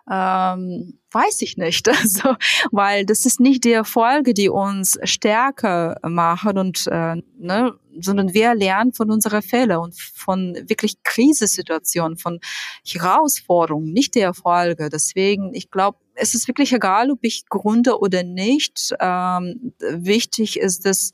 Ähm, 0.10 1.00
weiß 1.12 1.42
ich 1.42 1.58
nicht. 1.58 1.88
Also, 2.04 2.36
weil 2.72 3.06
das 3.06 3.26
ist 3.26 3.40
nicht 3.40 3.64
die 3.64 3.72
Erfolge, 3.72 4.34
die 4.34 4.50
uns 4.50 5.00
stärker 5.04 5.98
machen 6.04 6.58
und 6.58 6.86
äh, 6.88 7.16
ne, 7.38 7.74
sondern 8.00 8.34
wir 8.34 8.56
lernen 8.56 8.94
von 8.94 9.12
unserer 9.12 9.42
Fälle 9.42 9.80
und 9.80 9.96
von 9.96 10.56
wirklich 10.68 11.02
Krisensituationen, 11.04 12.18
von 12.18 12.40
Herausforderungen, 12.86 13.94
nicht 13.94 14.16
die 14.16 14.22
Erfolge. 14.22 14.90
Deswegen, 14.90 15.54
ich 15.54 15.72
glaube, 15.72 15.98
es 16.16 16.34
ist 16.36 16.48
wirklich 16.48 16.74
egal, 16.74 17.12
ob 17.12 17.20
ich 17.22 17.46
gründe 17.48 18.00
oder 18.00 18.24
nicht. 18.24 18.94
Ähm, 19.00 19.74
wichtig 19.80 20.60
ist 20.60 20.86
es, 20.86 21.12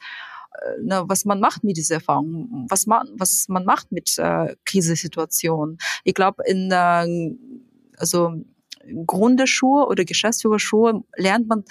äh, 0.62 0.82
ne, 0.84 1.04
was 1.06 1.26
man 1.26 1.40
macht 1.40 1.64
mit 1.64 1.78
dieser 1.78 1.96
Erfahrung, 1.96 2.66
was 2.70 2.86
man, 2.86 3.08
was 3.14 3.48
man 3.48 3.66
macht 3.66 3.92
mit 3.92 4.18
äh, 4.18 4.56
Krisensituationen. 4.66 5.78
Ich 6.04 6.14
glaube, 6.14 6.44
in 6.46 6.72
äh, 6.72 7.06
also 8.00 8.34
Grundschuhe 9.06 9.88
oder 9.88 10.06
Geschäftsführerschuhe 10.06 11.04
lernt 11.18 11.48
man 11.48 11.64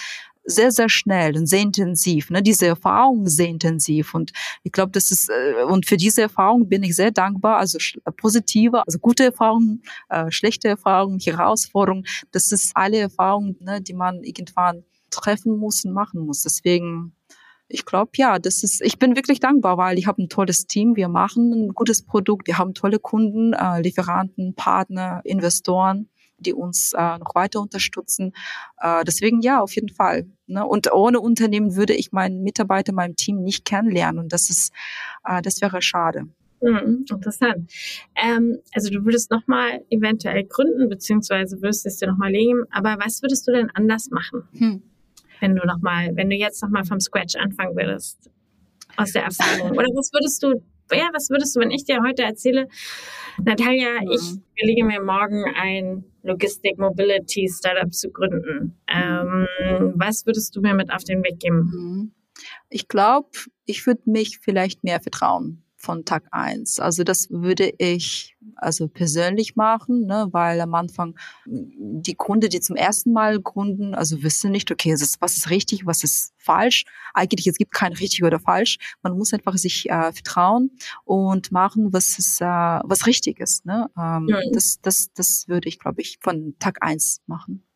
sehr, 0.45 0.73
sehr 0.73 0.89
schnell 0.89 1.37
und 1.37 1.47
sehr 1.47 1.61
intensiv, 1.61 2.31
ne, 2.31 2.43
diese 2.43 2.67
Erfahrung 2.67 3.27
sehr 3.29 3.49
intensiv. 3.49 4.15
Und 4.15 4.33
ich 4.63 4.73
glaube, 4.73 4.93
das 4.93 5.11
ist, 5.11 5.29
äh, 5.29 5.65
und 5.65 5.87
für 5.87 5.99
diese 5.99 6.23
Erfahrung 6.23 6.69
bin 6.69 6.83
ich 6.83 6.97
sehr 6.97 7.11
dankbar, 7.11 7.59
also 7.59 7.79
positive, 8.17 8.83
also 8.87 8.99
gute 8.99 9.25
Erfahrungen, 9.25 9.83
äh, 10.09 10.31
schlechte 10.31 10.69
Erfahrungen, 10.69 11.21
Herausforderungen, 11.21 12.07
das 12.33 12.51
ist 12.51 12.73
alle 12.75 12.99
Erfahrungen, 12.99 13.57
ne, 13.61 13.83
die 13.83 13.95
man 13.95 14.23
irgendwann 14.25 14.85
treffen 15.11 15.59
muss 15.59 15.85
und 15.85 15.93
machen 15.93 16.21
muss. 16.21 16.43
Deswegen, 16.43 17.13
ich 17.69 17.85
glaube, 17.85 18.13
ja, 18.17 18.39
das 18.39 18.63
ist, 18.63 18.81
ich 18.81 18.99
bin 18.99 19.17
wirklich 19.17 19.41
dankbar, 19.41 19.77
weil 19.77 19.99
ich 19.99 20.07
habe 20.07 20.23
ein 20.23 20.31
tolles 20.31 20.67
Team, 20.67 20.97
wir 20.97 21.09
machen 21.09 21.53
ein 21.53 21.75
gutes 21.75 22.03
Produkt, 22.03 22.47
wir 22.47 22.57
haben 22.57 22.73
tolle 22.73 22.99
Kunden, 22.99 23.53
äh, 23.53 23.83
Lieferanten, 23.83 24.55
Partner, 24.55 25.21
Investoren 25.25 26.09
die 26.39 26.53
uns 26.53 26.93
äh, 26.93 27.19
noch 27.19 27.35
weiter 27.35 27.61
unterstützen. 27.61 28.33
Äh, 28.79 29.05
deswegen 29.05 29.41
ja, 29.41 29.61
auf 29.61 29.75
jeden 29.75 29.89
Fall. 29.89 30.27
Ne? 30.47 30.67
Und 30.67 30.93
ohne 30.93 31.21
Unternehmen 31.21 31.77
würde 31.77 31.95
ich 31.95 32.13
meinen 32.13 32.43
Mitarbeiter, 32.43 32.93
meinem 32.93 33.17
Team 33.17 33.43
nicht 33.43 33.65
kennenlernen. 33.65 34.21
Und 34.21 34.33
das 34.33 34.51
ist, 34.51 34.73
äh, 35.25 35.43
das 35.43 35.61
wäre 35.61 35.83
schade. 35.83 36.29
Mhm, 36.61 37.05
interessant. 37.09 37.71
Ähm, 38.17 38.59
also 38.73 38.91
du 38.91 39.05
würdest 39.05 39.31
nochmal 39.31 39.85
eventuell 39.91 40.45
gründen, 40.45 40.89
beziehungsweise 40.89 41.61
würdest 41.63 41.87
es 41.87 41.99
dir 41.99 42.09
nochmal 42.09 42.33
legen. 42.33 42.65
Aber 42.71 42.97
was 42.99 43.23
würdest 43.23 43.47
du 43.47 43.53
denn 43.53 43.71
anders 43.75 44.11
machen? 44.11 44.43
Hm. 44.57 44.83
Wenn 45.41 45.55
du 45.55 45.65
noch 45.67 45.81
mal, 45.81 46.17
wenn 46.17 46.31
du 46.31 46.37
jetzt 46.37 46.63
nochmal 46.63 46.85
vom 46.85 46.99
Scratch 46.99 47.37
anfangen 47.37 47.77
würdest? 47.77 48.31
Aus 48.97 49.13
der 49.13 49.25
Erfahrung. 49.25 49.71
Oder 49.71 49.87
was 49.95 50.13
würdest 50.13 50.43
du 50.43 50.61
ja, 50.97 51.11
was 51.13 51.31
würdest 51.31 51.55
du, 51.55 51.61
wenn 51.61 51.71
ich 51.71 51.85
dir 51.85 52.01
heute 52.05 52.23
erzähle, 52.23 52.69
Natalia, 53.45 54.01
mhm. 54.01 54.11
ich 54.11 54.21
überlege 54.57 54.85
mir 54.85 55.01
morgen 55.03 55.45
ein 55.55 56.05
Logistik 56.23 56.79
Mobility 56.79 57.49
Startup 57.49 57.93
zu 57.93 58.11
gründen. 58.11 58.77
Ähm, 58.89 59.47
was 59.97 60.27
würdest 60.27 60.55
du 60.57 60.61
mir 60.61 60.75
mit 60.75 60.93
auf 60.93 61.05
den 61.05 61.23
Weg 61.23 61.41
geben? 61.41 61.71
Mhm. 61.73 62.13
Ich 62.69 62.89
glaube, 62.89 63.31
ich 63.65 63.87
würde 63.87 64.03
mich 64.07 64.39
vielleicht 64.39 64.85
mehr 64.85 65.01
vertrauen 65.01 65.65
von 65.79 66.05
Tag 66.05 66.25
eins. 66.33 66.81
Also 66.81 67.05
das 67.05 67.31
würde 67.31 67.73
ich 67.79 68.37
also 68.57 68.89
persönlich 68.89 69.55
machen, 69.55 70.07
ne, 70.07 70.29
weil 70.33 70.61
am 70.61 70.75
Anfang 70.75 71.17
die 71.47 72.17
Gründe, 72.17 72.49
die 72.49 72.61
zum 72.61 72.75
ersten 72.75 73.13
Mal 73.13 73.41
gründen, 73.41 73.95
also 73.95 74.23
wissen 74.23 74.51
nicht, 74.51 74.71
okay, 74.73 74.93
was 75.21 75.37
ist 75.37 75.51
richtig, 75.51 75.87
was 75.87 76.03
ist 76.03 76.35
falsch. 76.37 76.85
Eigentlich 77.15 77.47
es 77.47 77.57
gibt 77.57 77.73
kein 77.73 77.93
richtig 77.93 78.25
oder 78.25 78.41
falsch. 78.41 78.79
Man 79.03 79.17
muss 79.17 79.33
einfach 79.33 79.57
sich 79.57 79.89
äh, 79.89 80.13
vertrauen 80.13 80.73
und 81.05 81.53
machen, 81.53 81.93
was 81.93 82.19
ist, 82.19 82.41
äh, 82.41 82.45
was 82.45 83.07
richtig 83.07 83.39
ist. 83.39 83.65
Ne? 83.65 83.89
Ähm, 83.97 84.27
ja. 84.29 84.41
Das, 84.53 84.81
das, 84.81 85.13
das 85.13 85.47
würde 85.47 85.69
ich, 85.69 85.79
glaube 85.79 86.01
ich, 86.01 86.19
von 86.21 86.57
Tag 86.59 86.79
eins 86.83 87.21
machen. 87.27 87.68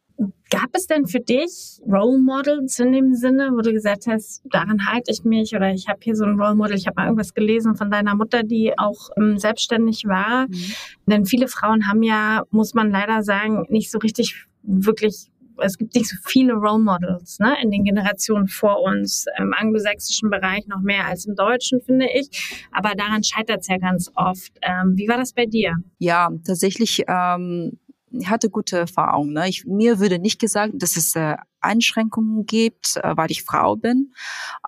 Gab 0.50 0.68
es 0.74 0.86
denn 0.86 1.06
für 1.06 1.20
dich 1.20 1.80
Role 1.86 2.18
Models 2.18 2.78
in 2.78 2.92
dem 2.92 3.14
Sinne, 3.14 3.50
wo 3.52 3.62
du 3.62 3.72
gesagt 3.72 4.06
hast, 4.06 4.42
daran 4.44 4.86
halte 4.86 5.10
ich 5.10 5.24
mich 5.24 5.54
oder 5.54 5.72
ich 5.72 5.88
habe 5.88 6.00
hier 6.02 6.14
so 6.14 6.24
ein 6.24 6.38
Role 6.38 6.54
Model, 6.54 6.76
ich 6.76 6.86
habe 6.86 6.96
mal 6.96 7.04
irgendwas 7.06 7.34
gelesen 7.34 7.74
von 7.74 7.90
deiner 7.90 8.14
Mutter, 8.14 8.42
die 8.42 8.78
auch 8.78 9.10
ähm, 9.16 9.38
selbstständig 9.38 10.04
war. 10.06 10.46
Mhm. 10.48 10.72
Denn 11.06 11.24
viele 11.24 11.48
Frauen 11.48 11.88
haben 11.88 12.02
ja, 12.02 12.44
muss 12.50 12.74
man 12.74 12.90
leider 12.90 13.22
sagen, 13.22 13.64
nicht 13.70 13.90
so 13.90 13.98
richtig 13.98 14.46
wirklich 14.62 15.32
es 15.58 15.78
gibt 15.78 15.94
nicht 15.94 16.08
so 16.08 16.16
viele 16.24 16.54
Role 16.54 16.82
Models 16.82 17.38
ne, 17.38 17.56
in 17.62 17.70
den 17.70 17.84
Generationen 17.84 18.48
vor 18.48 18.82
uns, 18.82 19.26
im 19.38 19.52
anglosächsischen 19.54 20.30
Bereich 20.30 20.66
noch 20.66 20.80
mehr 20.80 21.06
als 21.06 21.26
im 21.26 21.34
deutschen, 21.34 21.80
finde 21.80 22.06
ich. 22.12 22.66
Aber 22.72 22.94
daran 22.94 23.22
scheitert 23.22 23.60
es 23.60 23.68
ja 23.68 23.78
ganz 23.78 24.10
oft. 24.14 24.52
Ähm, 24.62 24.94
wie 24.96 25.08
war 25.08 25.16
das 25.18 25.32
bei 25.32 25.46
dir? 25.46 25.74
Ja, 25.98 26.30
tatsächlich 26.46 27.02
ähm, 27.08 27.78
hatte 28.24 28.50
gute 28.50 28.78
Erfahrungen. 28.78 29.32
Ne? 29.32 29.48
Ich, 29.48 29.64
mir 29.66 29.98
würde 29.98 30.18
nicht 30.18 30.40
gesagt, 30.40 30.74
dass 30.76 30.96
es 30.96 31.14
äh, 31.16 31.36
Einschränkungen 31.60 32.46
gibt, 32.46 32.96
äh, 32.96 33.16
weil 33.16 33.30
ich 33.30 33.42
Frau 33.44 33.76
bin. 33.76 34.12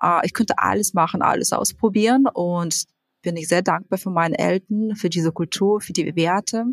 Äh, 0.01 0.25
ich 0.25 0.33
könnte 0.33 0.59
alles 0.59 0.93
machen, 0.93 1.21
alles 1.21 1.53
ausprobieren 1.53 2.25
und 2.33 2.85
bin 3.21 3.37
ich 3.37 3.47
sehr 3.47 3.61
dankbar 3.61 3.97
für 3.97 4.11
meine 4.11 4.37
Eltern, 4.37 4.95
für 4.95 5.09
diese 5.09 5.31
Kultur, 5.31 5.81
für 5.81 5.93
die 5.93 6.15
Werte. 6.15 6.65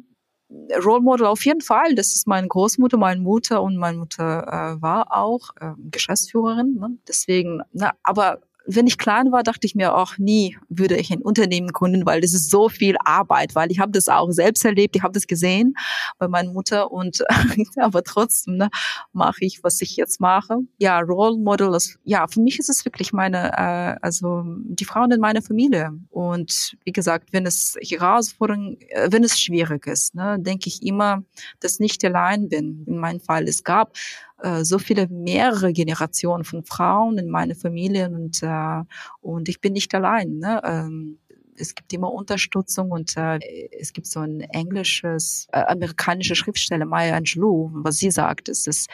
Role 0.84 1.00
Model 1.00 1.26
auf 1.26 1.44
jeden 1.46 1.62
Fall. 1.62 1.94
Das 1.94 2.14
ist 2.14 2.26
meine 2.26 2.46
Großmutter, 2.46 2.98
meine 2.98 3.20
Mutter 3.20 3.62
und 3.62 3.76
meine 3.76 3.98
Mutter 3.98 4.76
äh, 4.76 4.82
war 4.82 5.16
auch 5.16 5.50
äh, 5.60 5.72
Geschäftsführerin. 5.90 6.74
Ne? 6.74 6.98
Deswegen, 7.08 7.62
ne, 7.72 7.90
aber 8.02 8.40
wenn 8.66 8.86
ich 8.86 8.98
klein 8.98 9.32
war, 9.32 9.42
dachte 9.42 9.66
ich 9.66 9.74
mir 9.74 9.94
auch 9.96 10.18
nie 10.18 10.56
würde 10.68 10.96
ich 10.96 11.12
ein 11.12 11.22
Unternehmen 11.22 11.68
gründen, 11.68 12.06
weil 12.06 12.20
das 12.20 12.32
ist 12.32 12.50
so 12.50 12.68
viel 12.68 12.96
Arbeit, 13.04 13.54
weil 13.54 13.70
ich 13.70 13.78
habe 13.78 13.92
das 13.92 14.08
auch 14.08 14.30
selbst 14.30 14.64
erlebt, 14.64 14.96
ich 14.96 15.02
habe 15.02 15.12
das 15.12 15.26
gesehen 15.26 15.74
bei 16.18 16.28
meiner 16.28 16.52
Mutter 16.52 16.90
und 16.90 17.24
aber 17.76 18.02
trotzdem 18.02 18.56
ne, 18.56 18.70
mache 19.12 19.44
ich, 19.44 19.62
was 19.62 19.80
ich 19.80 19.96
jetzt 19.96 20.20
mache. 20.20 20.58
Ja, 20.78 21.00
Role 21.00 21.38
Model, 21.38 21.74
ist, 21.74 21.98
ja, 22.04 22.26
für 22.26 22.40
mich 22.40 22.58
ist 22.58 22.68
es 22.68 22.84
wirklich 22.84 23.12
meine, 23.12 23.52
äh, 23.52 23.96
also 24.02 24.44
die 24.46 24.84
Frauen 24.84 25.10
in 25.12 25.20
meiner 25.20 25.42
Familie 25.42 25.92
und 26.10 26.76
wie 26.84 26.92
gesagt, 26.92 27.32
wenn 27.32 27.46
es 27.46 27.76
Herausforderungen, 27.80 28.78
äh, 28.88 29.08
wenn 29.10 29.24
es 29.24 29.40
schwierig 29.40 29.86
ist, 29.86 30.14
ne, 30.14 30.38
denke 30.38 30.68
ich 30.68 30.82
immer, 30.82 31.22
dass 31.60 31.74
ich 31.74 31.80
nicht 31.80 32.04
allein 32.04 32.48
bin. 32.48 32.84
In 32.86 32.98
meinem 32.98 33.20
Fall 33.20 33.48
es 33.48 33.64
gab 33.64 33.96
äh, 34.42 34.64
so 34.64 34.78
viele 34.78 35.08
mehrere 35.08 35.72
Generationen 35.72 36.44
von 36.44 36.64
Frauen 36.64 37.18
in 37.18 37.28
meiner 37.28 37.54
Familie 37.54 38.10
und 38.10 38.42
äh, 38.42 38.82
und 39.20 39.48
ich 39.48 39.60
bin 39.60 39.72
nicht 39.72 39.94
allein. 39.94 40.38
Ne? 40.38 40.60
Ähm, 40.64 41.18
es 41.56 41.74
gibt 41.74 41.92
immer 41.92 42.12
Unterstützung 42.12 42.90
und 42.90 43.16
äh, 43.16 43.38
es 43.78 43.92
gibt 43.92 44.06
so 44.06 44.20
ein 44.20 44.40
englisches, 44.40 45.46
äh, 45.52 45.60
amerikanische 45.60 46.34
Schriftsteller, 46.34 46.86
Maya 46.86 47.16
Angelou, 47.16 47.70
was 47.72 47.98
sie 47.98 48.10
sagt, 48.10 48.48
ist 48.48 48.66
es 48.66 48.86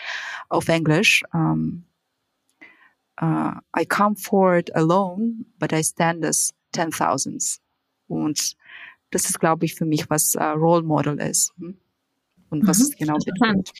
auf 0.48 0.68
Englisch. 0.68 1.22
Um, 1.32 1.84
uh, 3.20 3.52
I 3.78 3.86
come 3.86 4.16
forward 4.16 4.74
alone, 4.76 5.46
but 5.58 5.72
I 5.72 5.82
stand 5.82 6.24
as 6.24 6.52
ten 6.72 6.90
thousands. 6.90 7.60
Und 8.06 8.56
das 9.10 9.24
ist, 9.26 9.40
glaube 9.40 9.64
ich, 9.64 9.74
für 9.74 9.86
mich, 9.86 10.10
was 10.10 10.34
uh, 10.34 10.54
Role 10.54 10.82
Model 10.82 11.18
ist. 11.18 11.52
Hm? 11.58 11.78
Und 12.50 12.66
was 12.66 12.78
mhm, 12.78 12.84
es 12.84 12.96
genau 12.96 13.16
bedeutet. 13.18 13.72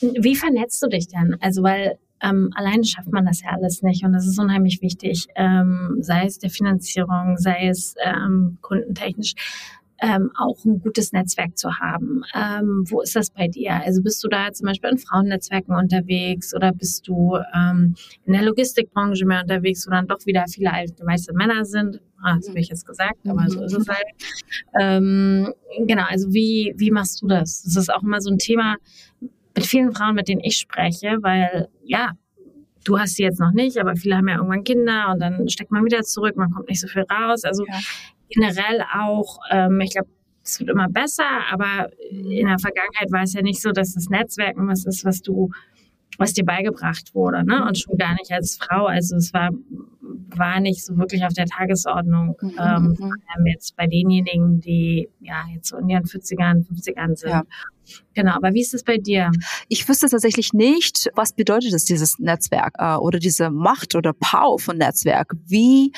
Wie 0.00 0.36
vernetzt 0.36 0.82
du 0.82 0.88
dich 0.88 1.08
denn? 1.08 1.36
Also, 1.40 1.62
weil 1.62 1.98
ähm, 2.22 2.50
alleine 2.54 2.84
schafft 2.84 3.12
man 3.12 3.26
das 3.26 3.42
ja 3.42 3.50
alles 3.50 3.82
nicht 3.82 4.04
und 4.04 4.12
das 4.12 4.26
ist 4.26 4.38
unheimlich 4.38 4.82
wichtig, 4.82 5.26
ähm, 5.36 5.98
sei 6.00 6.24
es 6.26 6.38
der 6.38 6.50
Finanzierung, 6.50 7.36
sei 7.38 7.68
es 7.68 7.94
ähm, 8.04 8.58
kundentechnisch. 8.60 9.34
Ähm, 10.00 10.30
auch 10.38 10.64
ein 10.64 10.78
gutes 10.78 11.10
Netzwerk 11.10 11.58
zu 11.58 11.74
haben. 11.80 12.22
Ähm, 12.32 12.84
wo 12.86 13.00
ist 13.00 13.16
das 13.16 13.30
bei 13.30 13.48
dir? 13.48 13.82
Also 13.84 14.00
bist 14.00 14.22
du 14.22 14.28
da 14.28 14.52
zum 14.52 14.66
Beispiel 14.66 14.90
in 14.90 14.98
Frauennetzwerken 14.98 15.74
unterwegs 15.74 16.54
oder 16.54 16.72
bist 16.72 17.08
du 17.08 17.36
ähm, 17.52 17.96
in 18.24 18.32
der 18.32 18.42
Logistikbranche 18.42 19.26
mehr 19.26 19.42
unterwegs, 19.42 19.88
wo 19.88 19.90
dann 19.90 20.06
doch 20.06 20.24
wieder 20.24 20.44
viele 20.46 20.72
alte 20.72 21.04
weiße 21.04 21.32
Männer 21.34 21.64
sind? 21.64 22.00
Ah, 22.22 22.36
das 22.36 22.48
habe 22.48 22.60
ich 22.60 22.68
jetzt 22.68 22.86
gesagt, 22.86 23.26
aber 23.26 23.44
so 23.48 23.60
ist 23.64 23.72
es 23.72 23.88
halt. 23.88 24.06
Ähm, 24.80 25.52
genau, 25.88 26.04
also 26.08 26.32
wie, 26.32 26.74
wie 26.76 26.92
machst 26.92 27.20
du 27.20 27.26
das? 27.26 27.64
Das 27.64 27.74
ist 27.74 27.92
auch 27.92 28.04
immer 28.04 28.20
so 28.20 28.30
ein 28.30 28.38
Thema, 28.38 28.76
mit 29.58 29.66
vielen 29.66 29.92
Frauen, 29.92 30.14
mit 30.14 30.28
denen 30.28 30.40
ich 30.42 30.56
spreche, 30.56 31.18
weil 31.20 31.68
ja, 31.84 32.12
du 32.84 32.98
hast 32.98 33.16
sie 33.16 33.24
jetzt 33.24 33.40
noch 33.40 33.52
nicht, 33.52 33.78
aber 33.78 33.96
viele 33.96 34.16
haben 34.16 34.28
ja 34.28 34.36
irgendwann 34.36 34.64
Kinder 34.64 35.10
und 35.12 35.20
dann 35.20 35.48
steckt 35.48 35.72
man 35.72 35.84
wieder 35.84 36.02
zurück, 36.02 36.36
man 36.36 36.50
kommt 36.50 36.68
nicht 36.68 36.80
so 36.80 36.86
viel 36.86 37.02
raus. 37.02 37.44
Also 37.44 37.64
ja. 37.66 37.78
generell 38.30 38.84
auch, 38.94 39.38
ähm, 39.50 39.80
ich 39.80 39.92
glaube, 39.92 40.08
es 40.44 40.60
wird 40.60 40.70
immer 40.70 40.88
besser, 40.88 41.28
aber 41.50 41.90
in 42.10 42.46
der 42.46 42.58
Vergangenheit 42.58 43.10
war 43.10 43.22
es 43.22 43.34
ja 43.34 43.42
nicht 43.42 43.60
so, 43.60 43.72
dass 43.72 43.94
das 43.94 44.08
Netzwerken 44.08 44.66
was 44.68 44.86
ist, 44.86 45.04
was 45.04 45.20
du 45.20 45.50
was 46.18 46.32
dir 46.32 46.44
beigebracht 46.44 47.14
wurde, 47.14 47.44
ne? 47.44 47.64
Und 47.64 47.78
schon 47.78 47.96
gar 47.96 48.14
nicht 48.14 48.32
als 48.32 48.58
Frau. 48.60 48.86
Also 48.86 49.14
es 49.16 49.32
war, 49.32 49.50
war 50.00 50.58
nicht 50.58 50.84
so 50.84 50.96
wirklich 50.96 51.24
auf 51.24 51.32
der 51.32 51.46
Tagesordnung. 51.46 52.36
Mhm. 52.40 52.54
Ähm, 52.58 52.96
mhm. 52.98 53.46
jetzt 53.46 53.76
bei 53.76 53.86
denjenigen, 53.86 54.60
die 54.60 55.08
ja 55.20 55.44
jetzt 55.54 55.68
so 55.68 55.76
in 55.76 55.88
ihren 55.88 56.04
40ern, 56.04 56.66
50ern 56.66 57.14
sind. 57.14 57.30
Ja. 57.30 57.44
Genau, 58.14 58.32
aber 58.32 58.52
wie 58.52 58.60
ist 58.60 58.74
es 58.74 58.84
bei 58.84 58.98
dir? 58.98 59.30
Ich 59.68 59.88
wüsste 59.88 60.08
tatsächlich 60.08 60.52
nicht, 60.52 61.10
was 61.14 61.32
bedeutet 61.32 61.72
es, 61.72 61.84
dieses 61.84 62.18
Netzwerk 62.18 62.74
äh, 62.78 62.96
oder 62.96 63.18
diese 63.18 63.50
Macht 63.50 63.94
oder 63.94 64.12
Power 64.12 64.58
von 64.58 64.78
Netzwerk. 64.78 65.32
Wie 65.46 65.92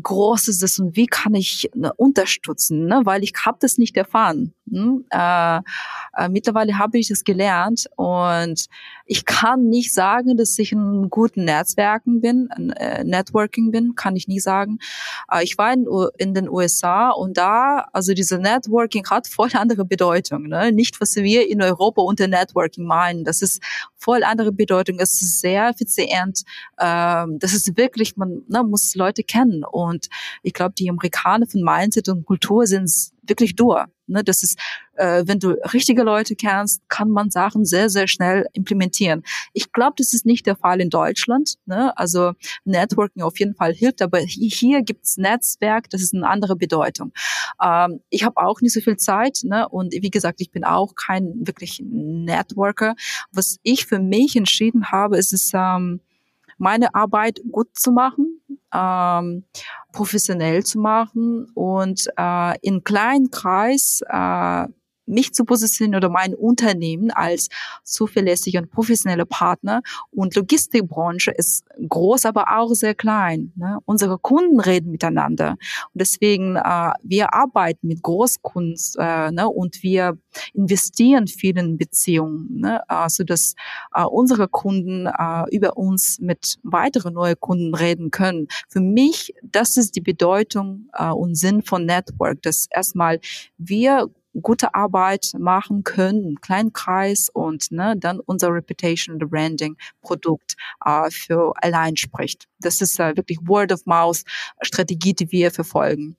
groß 0.00 0.48
ist 0.48 0.62
es 0.62 0.78
und 0.78 0.96
wie 0.96 1.06
kann 1.06 1.34
ich 1.34 1.70
ne, 1.74 1.92
unterstützen, 1.94 2.86
ne? 2.86 3.02
weil 3.04 3.22
ich 3.22 3.32
habe 3.44 3.58
das 3.60 3.78
nicht 3.78 3.96
erfahren. 3.96 4.52
Hm? 4.70 5.04
Äh, 5.10 5.58
äh, 6.16 6.28
mittlerweile 6.30 6.78
habe 6.78 6.98
ich 6.98 7.08
das 7.08 7.24
gelernt 7.24 7.86
und 7.96 8.66
ich 9.06 9.26
kann 9.26 9.68
nicht 9.68 9.92
sagen, 9.92 10.36
dass 10.36 10.58
ich 10.58 10.72
in 10.72 11.10
guten 11.10 11.44
Netzwerken 11.44 12.22
bin, 12.22 12.48
äh, 12.76 13.04
Networking 13.04 13.70
bin, 13.70 13.94
kann 13.94 14.16
ich 14.16 14.26
nie 14.26 14.40
sagen. 14.40 14.78
Ich 15.42 15.58
war 15.58 15.72
in, 15.72 15.86
in, 16.16 16.32
den 16.32 16.48
USA 16.48 17.10
und 17.10 17.36
da, 17.36 17.86
also 17.92 18.14
diese 18.14 18.38
Networking 18.38 19.06
hat 19.10 19.26
voll 19.26 19.50
andere 19.52 19.84
Bedeutung. 19.84 20.44
Ne? 20.48 20.72
Nicht, 20.72 21.00
was 21.00 21.16
wir 21.16 21.48
in 21.48 21.60
Europa 21.60 22.00
unter 22.00 22.28
Networking 22.28 22.86
meinen. 22.86 23.24
Das 23.24 23.42
ist 23.42 23.62
voll 23.96 24.22
andere 24.22 24.52
Bedeutung. 24.52 24.98
Es 24.98 25.20
ist 25.20 25.40
sehr 25.40 25.68
effizient. 25.68 26.42
Ähm, 26.78 27.38
das 27.38 27.52
ist 27.52 27.76
wirklich, 27.76 28.16
man 28.16 28.42
ne, 28.48 28.62
muss 28.62 28.94
Leute 28.94 29.22
kennen. 29.22 29.64
Und 29.64 30.08
ich 30.42 30.54
glaube, 30.54 30.74
die 30.78 30.88
Amerikaner 30.88 31.46
von 31.46 31.62
Mindset 31.62 32.08
und 32.08 32.24
Kultur 32.24 32.66
sind 32.66 32.90
wirklich 33.22 33.56
durch. 33.56 33.84
Ne, 34.06 34.22
das 34.22 34.42
ist, 34.42 34.58
äh, 34.96 35.22
wenn 35.26 35.38
du 35.38 35.52
richtige 35.72 36.02
Leute 36.02 36.36
kennst, 36.36 36.86
kann 36.88 37.10
man 37.10 37.30
Sachen 37.30 37.64
sehr, 37.64 37.88
sehr 37.88 38.06
schnell 38.06 38.46
implementieren. 38.52 39.22
Ich 39.54 39.72
glaube, 39.72 39.94
das 39.96 40.12
ist 40.12 40.26
nicht 40.26 40.46
der 40.46 40.56
Fall 40.56 40.80
in 40.80 40.90
Deutschland. 40.90 41.54
Ne? 41.64 41.96
Also 41.96 42.32
Networking 42.64 43.22
auf 43.22 43.38
jeden 43.38 43.54
Fall 43.54 43.72
hilft, 43.72 44.02
aber 44.02 44.18
hier 44.18 44.82
gibt's 44.82 45.16
Netzwerk, 45.16 45.88
das 45.88 46.02
ist 46.02 46.14
eine 46.14 46.28
andere 46.28 46.54
Bedeutung. 46.54 47.12
Ähm, 47.62 48.00
ich 48.10 48.24
habe 48.24 48.36
auch 48.36 48.60
nicht 48.60 48.74
so 48.74 48.80
viel 48.80 48.98
Zeit 48.98 49.40
ne? 49.42 49.68
und 49.68 49.94
wie 49.94 50.10
gesagt, 50.10 50.42
ich 50.42 50.50
bin 50.50 50.64
auch 50.64 50.94
kein 50.94 51.46
wirklich 51.46 51.82
Networker. 51.82 52.94
Was 53.32 53.58
ich 53.62 53.86
für 53.86 53.98
mich 53.98 54.36
entschieden 54.36 54.90
habe, 54.90 55.16
ist 55.16 55.32
es, 55.32 55.52
ähm, 55.54 56.00
meine 56.58 56.94
Arbeit 56.94 57.40
gut 57.50 57.68
zu 57.74 57.92
machen, 57.92 58.40
ähm, 58.74 59.44
professionell 59.92 60.64
zu 60.64 60.78
machen 60.78 61.46
und 61.54 62.06
äh, 62.16 62.58
in 62.60 62.84
kleinen 62.84 63.30
Kreis 63.30 64.00
äh, 64.08 64.66
mich 65.06 65.34
zu 65.34 65.44
positionieren 65.44 65.96
oder 65.96 66.08
mein 66.08 66.34
Unternehmen 66.34 67.10
als 67.10 67.48
zuverlässiger 67.82 68.60
und 68.60 68.70
professioneller 68.70 69.24
Partner. 69.24 69.82
Und 70.10 70.34
Logistikbranche 70.34 71.30
ist 71.30 71.64
groß, 71.88 72.26
aber 72.26 72.58
auch 72.58 72.72
sehr 72.74 72.94
klein. 72.94 73.52
Ne? 73.56 73.78
Unsere 73.84 74.18
Kunden 74.18 74.60
reden 74.60 74.90
miteinander. 74.90 75.50
Und 75.92 76.00
deswegen, 76.00 76.56
äh, 76.56 76.92
wir 77.02 77.34
arbeiten 77.34 77.88
mit 77.88 78.02
Großkunden 78.02 78.76
äh, 78.98 79.30
ne? 79.30 79.48
und 79.48 79.82
wir 79.82 80.18
investieren 80.52 81.26
viel 81.26 81.56
in 81.58 81.76
Beziehungen, 81.76 82.60
ne? 82.60 82.80
äh, 82.88 83.08
sodass 83.08 83.54
äh, 83.94 84.04
unsere 84.04 84.48
Kunden 84.48 85.06
äh, 85.06 85.44
über 85.50 85.76
uns 85.76 86.18
mit 86.20 86.58
weiteren 86.62 87.14
neuen 87.14 87.38
Kunden 87.38 87.74
reden 87.74 88.10
können. 88.10 88.48
Für 88.68 88.80
mich, 88.80 89.34
das 89.42 89.76
ist 89.76 89.96
die 89.96 90.00
Bedeutung 90.00 90.88
äh, 90.92 91.08
und 91.10 91.34
Sinn 91.34 91.62
von 91.62 91.84
Network, 91.84 92.42
dass 92.42 92.66
erstmal 92.70 93.20
wir 93.58 94.08
gute 94.42 94.74
Arbeit 94.74 95.32
machen 95.38 95.84
können, 95.84 96.40
kleinen 96.40 96.72
Kreis 96.72 97.28
und 97.32 97.70
ne, 97.70 97.94
dann 97.96 98.20
unser 98.20 98.52
Reputation 98.52 99.14
und 99.14 99.30
Branding 99.30 99.76
Produkt 100.02 100.56
äh, 100.84 101.10
für 101.10 101.52
allein 101.56 101.96
spricht. 101.96 102.46
Das 102.58 102.80
ist 102.80 102.98
äh, 102.98 103.16
wirklich 103.16 103.38
Word 103.42 103.72
of 103.72 103.86
Mouth 103.86 104.22
Strategie, 104.62 105.14
die 105.14 105.30
wir 105.30 105.50
verfolgen. 105.50 106.16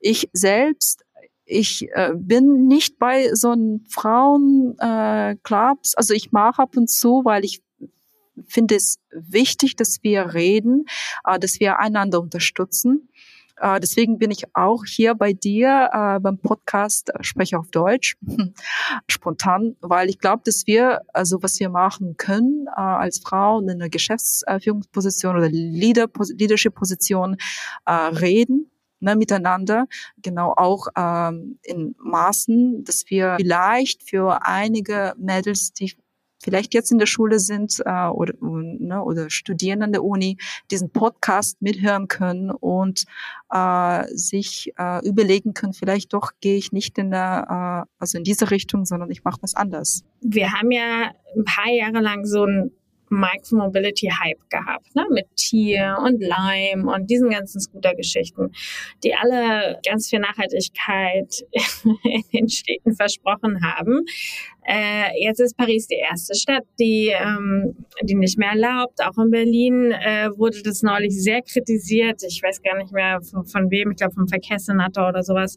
Ich 0.00 0.28
selbst 0.32 1.02
ich 1.48 1.88
äh, 1.94 2.10
bin 2.14 2.66
nicht 2.66 2.98
bei 2.98 3.32
so 3.32 3.50
einen 3.50 3.86
Frauenclubs, 3.88 5.92
äh, 5.92 5.96
also 5.96 6.12
ich 6.12 6.32
mache 6.32 6.62
ab 6.62 6.76
und 6.76 6.90
zu, 6.90 7.22
weil 7.24 7.44
ich 7.44 7.62
finde 8.48 8.74
es 8.74 8.98
wichtig, 9.10 9.76
dass 9.76 10.02
wir 10.02 10.34
reden, 10.34 10.86
äh, 11.24 11.38
dass 11.38 11.60
wir 11.60 11.78
einander 11.78 12.20
unterstützen. 12.20 13.08
Äh, 13.60 13.80
deswegen 13.80 14.18
bin 14.18 14.30
ich 14.30 14.44
auch 14.54 14.84
hier 14.84 15.14
bei 15.14 15.32
dir 15.32 15.90
äh, 15.92 16.20
beim 16.20 16.38
Podcast 16.38 17.10
äh, 17.10 17.22
Spreche 17.22 17.58
auf 17.58 17.70
Deutsch. 17.70 18.16
Spontan, 19.08 19.76
weil 19.80 20.08
ich 20.08 20.18
glaube, 20.18 20.42
dass 20.44 20.66
wir, 20.66 21.02
also 21.12 21.42
was 21.42 21.58
wir 21.60 21.68
machen 21.68 22.16
können 22.16 22.66
äh, 22.68 22.80
als 22.80 23.18
Frau 23.18 23.60
in 23.60 23.70
einer 23.70 23.88
Geschäftsführungsposition 23.88 25.36
oder 25.36 25.48
Leader, 25.48 26.08
Leadership-Position 26.36 27.36
äh, 27.86 27.92
reden 27.92 28.70
ne, 29.00 29.16
miteinander, 29.16 29.86
genau 30.22 30.52
auch 30.56 30.88
ähm, 30.96 31.58
in 31.62 31.94
Maßen, 31.98 32.84
dass 32.84 33.04
wir 33.08 33.36
vielleicht 33.38 34.08
für 34.08 34.42
einige 34.42 35.14
Mädels, 35.18 35.72
die 35.72 35.96
vielleicht 36.46 36.74
jetzt 36.74 36.92
in 36.92 36.98
der 36.98 37.06
Schule 37.06 37.40
sind 37.40 37.82
äh, 37.84 38.06
oder, 38.06 38.34
ne, 38.40 39.02
oder 39.02 39.30
studieren 39.30 39.82
an 39.82 39.90
der 39.90 40.04
Uni, 40.04 40.38
diesen 40.70 40.90
Podcast 40.90 41.60
mithören 41.60 42.06
können 42.06 42.52
und 42.52 43.04
äh, 43.50 44.04
sich 44.14 44.72
äh, 44.78 45.04
überlegen 45.04 45.54
können, 45.54 45.72
vielleicht 45.72 46.12
doch 46.12 46.30
gehe 46.40 46.56
ich 46.56 46.70
nicht 46.70 46.98
in 46.98 47.10
der, 47.10 47.84
äh, 47.84 47.92
also 47.98 48.18
in 48.18 48.22
diese 48.22 48.52
Richtung, 48.52 48.84
sondern 48.84 49.10
ich 49.10 49.24
mache 49.24 49.42
was 49.42 49.56
anders. 49.56 50.04
Wir 50.20 50.52
haben 50.52 50.70
ja 50.70 51.10
ein 51.36 51.44
paar 51.44 51.72
Jahre 51.72 52.00
lang 52.00 52.24
so 52.24 52.44
ein 52.44 52.70
Micromobility-Hype 53.10 54.50
gehabt, 54.50 54.94
ne? 54.94 55.04
mit 55.10 55.26
Tier 55.36 55.96
und 56.04 56.20
Lime 56.20 56.90
und 56.90 57.10
diesen 57.10 57.30
ganzen 57.30 57.60
Scooter-Geschichten, 57.60 58.52
die 59.04 59.14
alle 59.14 59.78
ganz 59.84 60.08
viel 60.08 60.20
Nachhaltigkeit 60.20 61.44
in 62.04 62.22
den 62.32 62.48
Städten 62.48 62.94
versprochen 62.94 63.62
haben. 63.62 64.04
Äh, 64.68 65.24
jetzt 65.24 65.40
ist 65.40 65.56
Paris 65.56 65.86
die 65.86 65.94
erste 65.98 66.34
Stadt, 66.34 66.64
die, 66.80 67.12
ähm, 67.14 67.76
die 68.02 68.16
nicht 68.16 68.36
mehr 68.36 68.50
erlaubt. 68.50 69.00
Auch 69.00 69.16
in 69.22 69.30
Berlin 69.30 69.92
äh, 69.92 70.28
wurde 70.36 70.60
das 70.62 70.82
neulich 70.82 71.14
sehr 71.22 71.40
kritisiert. 71.42 72.22
Ich 72.26 72.42
weiß 72.42 72.62
gar 72.62 72.76
nicht 72.76 72.92
mehr 72.92 73.20
von, 73.22 73.46
von 73.46 73.70
wem, 73.70 73.92
ich 73.92 73.98
glaube 73.98 74.14
vom 74.14 74.26
Verkehrssenator 74.26 75.08
oder 75.08 75.22
sowas, 75.22 75.56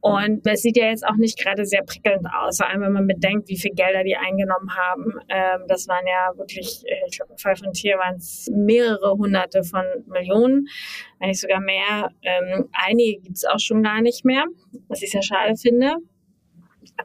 und 0.00 0.46
das 0.46 0.62
sieht 0.62 0.76
ja 0.78 0.86
jetzt 0.86 1.06
auch 1.06 1.16
nicht 1.16 1.38
gerade 1.38 1.66
sehr 1.66 1.82
prickelnd 1.82 2.26
aus, 2.32 2.56
vor 2.56 2.68
allem 2.68 2.80
wenn 2.80 2.92
man 2.92 3.06
bedenkt, 3.06 3.48
wie 3.48 3.58
viel 3.58 3.72
Gelder 3.74 4.02
die 4.02 4.16
eingenommen 4.16 4.74
haben. 4.74 5.14
Ähm, 5.28 5.66
das 5.68 5.88
waren 5.88 6.06
ja 6.06 6.36
wirklich, 6.38 6.82
äh, 6.86 7.06
ich 7.08 7.18
glaube, 7.18 7.32
im 7.32 7.38
Fall 7.38 7.56
von 7.56 7.72
Tier 7.72 7.98
waren 7.98 8.16
es 8.16 8.48
mehrere 8.50 9.12
hunderte 9.12 9.62
von 9.62 9.84
Millionen, 10.06 10.68
wenn 11.18 11.28
nicht 11.28 11.40
sogar 11.40 11.60
mehr. 11.60 12.10
Ähm, 12.22 12.68
einige 12.72 13.20
gibt 13.20 13.36
es 13.36 13.44
auch 13.44 13.58
schon 13.58 13.82
gar 13.82 14.00
nicht 14.00 14.24
mehr, 14.24 14.44
was 14.88 15.02
ich 15.02 15.10
sehr 15.10 15.22
schade 15.22 15.54
finde. 15.56 15.96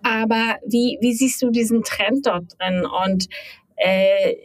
Aber 0.04 0.58
wie, 0.66 0.98
wie 1.02 1.14
siehst 1.14 1.42
du 1.42 1.50
diesen 1.50 1.84
Trend 1.84 2.26
dort 2.26 2.58
drin? 2.58 2.86
Und 2.86 3.28
äh, 3.76 4.36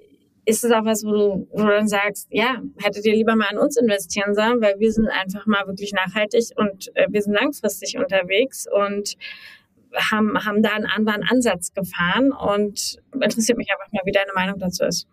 ist 0.51 0.65
es 0.65 0.73
auch 0.73 0.85
was, 0.85 1.05
wo 1.05 1.13
du, 1.13 1.49
wo 1.53 1.63
du 1.63 1.69
dann 1.69 1.89
sagst, 1.89 2.27
ja, 2.31 2.61
hättet 2.79 3.07
ihr 3.07 3.15
lieber 3.15 3.37
mal 3.37 3.49
an 3.49 3.59
uns 3.59 3.77
investieren 3.77 4.35
sollen, 4.35 4.61
weil 4.61 4.79
wir 4.79 4.93
sind 4.93 5.09
einfach 5.09 5.47
mal 5.47 5.67
wirklich 5.67 5.93
nachhaltig 5.93 6.51
und 6.57 6.91
äh, 6.95 7.07
wir 7.09 7.23
sind 7.23 7.35
langfristig 7.35 7.97
unterwegs 7.97 8.67
und 8.71 9.17
haben, 9.97 10.45
haben 10.45 10.63
da 10.63 10.71
einen 10.71 10.87
anderen 10.87 11.23
Ansatz 11.23 11.73
gefahren 11.73 12.33
und 12.33 12.99
interessiert 13.15 13.59
mich 13.59 13.69
einfach 13.71 13.93
mal, 13.93 14.03
wie 14.05 14.13
deine 14.13 14.33
Meinung 14.35 14.59
dazu 14.59 14.85
ist. 14.85 15.07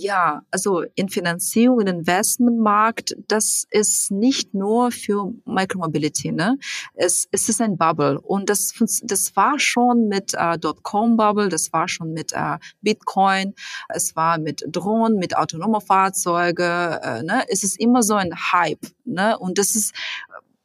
Ja, 0.00 0.42
also 0.52 0.84
in 0.94 1.08
Finanzierung, 1.08 1.80
in 1.80 1.88
Investmentmarkt, 1.88 3.16
das 3.26 3.66
ist 3.70 4.12
nicht 4.12 4.54
nur 4.54 4.92
für 4.92 5.32
Micromobility, 5.44 6.30
ne? 6.30 6.56
Es, 6.94 7.26
es 7.32 7.48
ist 7.48 7.60
ein 7.60 7.76
Bubble 7.76 8.20
und 8.20 8.48
das, 8.48 8.74
das 9.02 9.34
war 9.34 9.58
schon 9.58 10.06
mit 10.06 10.34
äh, 10.34 10.56
Dotcom-Bubble, 10.56 11.48
das 11.48 11.72
war 11.72 11.88
schon 11.88 12.12
mit 12.12 12.32
äh, 12.32 12.58
Bitcoin, 12.80 13.54
es 13.88 14.14
war 14.14 14.38
mit 14.38 14.64
Drohnen, 14.68 15.18
mit 15.18 15.36
autonomen 15.36 15.80
Fahrzeuge, 15.80 17.00
äh, 17.02 17.24
ne? 17.24 17.44
Es 17.48 17.64
ist 17.64 17.80
immer 17.80 18.04
so 18.04 18.14
ein 18.14 18.32
Hype, 18.52 18.86
ne? 19.04 19.36
Und 19.36 19.58
das 19.58 19.74
ist 19.74 19.94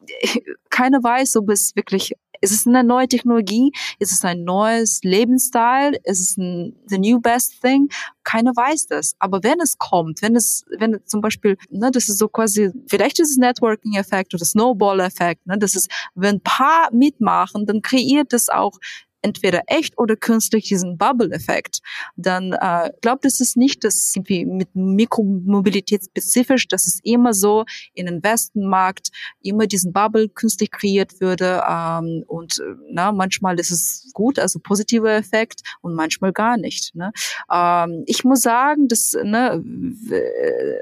keiner 0.69 1.03
weiß, 1.03 1.37
ob 1.37 1.49
es 1.49 1.75
wirklich 1.75 2.13
ist 2.43 2.51
es 2.51 2.67
eine 2.67 2.83
neue 2.83 3.07
Technologie? 3.07 3.71
Ist 3.99 4.11
es 4.11 4.25
ein 4.25 4.43
neues 4.43 4.99
Lebensstil? 5.03 5.97
Ist 6.03 6.19
es 6.19 6.37
ein 6.37 6.75
the 6.87 6.97
new 6.97 7.21
best 7.21 7.61
thing? 7.61 7.87
Keiner 8.23 8.51
weiß 8.51 8.87
das. 8.87 9.15
Aber 9.19 9.43
wenn 9.43 9.61
es 9.61 9.77
kommt, 9.77 10.21
wenn 10.21 10.35
es, 10.35 10.65
wenn 10.77 10.99
zum 11.05 11.21
Beispiel, 11.21 11.57
ne, 11.69 11.89
das 11.89 12.09
ist 12.09 12.17
so 12.17 12.27
quasi, 12.27 12.71
vielleicht 12.87 13.19
ist 13.19 13.31
es 13.31 13.37
Networking-Effekt 13.37 14.33
oder 14.33 14.43
Snowball-Effekt, 14.43 15.47
ne, 15.47 15.57
das 15.57 15.75
ist, 15.75 15.89
wenn 16.15 16.35
ein 16.35 16.41
paar 16.41 16.89
mitmachen, 16.91 17.65
dann 17.65 17.81
kreiert 17.81 18.33
es 18.33 18.49
auch 18.49 18.77
entweder 19.23 19.63
echt 19.67 19.97
oder 19.97 20.15
künstlich 20.15 20.67
diesen 20.67 20.97
Bubble-Effekt, 20.97 21.79
dann 22.15 22.53
äh, 22.53 22.91
glaubt 23.01 23.25
es 23.25 23.39
ist 23.39 23.57
nicht, 23.57 23.83
dass 23.83 24.13
irgendwie 24.15 24.45
mit 24.45 24.75
Mikromobilität 24.75 26.03
spezifisch, 26.05 26.67
dass 26.67 26.85
es 26.85 26.99
immer 27.03 27.33
so 27.33 27.65
in 27.93 28.05
den 28.05 28.23
Westenmarkt 28.23 29.09
immer 29.41 29.65
diesen 29.65 29.93
Bubble 29.93 30.29
künstlich 30.29 30.71
kreiert 30.71 31.19
würde 31.19 31.63
ähm, 31.67 32.23
und 32.27 32.61
na, 32.91 33.11
manchmal 33.11 33.59
ist 33.59 33.71
es 33.71 34.11
gut, 34.13 34.39
also 34.39 34.59
positiver 34.59 35.11
Effekt 35.11 35.61
und 35.81 35.95
manchmal 35.95 36.31
gar 36.31 36.57
nicht. 36.57 36.95
Ne? 36.95 37.11
Ähm, 37.51 38.03
ich 38.05 38.23
muss 38.23 38.41
sagen, 38.41 38.87
dass 38.87 39.13
ne, 39.23 39.63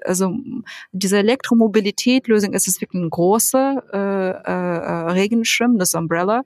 also 0.04 0.34
diese 0.92 1.18
Elektromobilität-Lösung 1.20 2.54
ist 2.54 2.68
es 2.68 2.82
wirklich 2.82 3.02
ein 3.02 3.10
großer 3.10 3.84
äh, 3.94 4.52
äh, 4.52 5.12
Regenschirm, 5.12 5.78
das 5.78 5.94
Umbrella, 5.94 6.44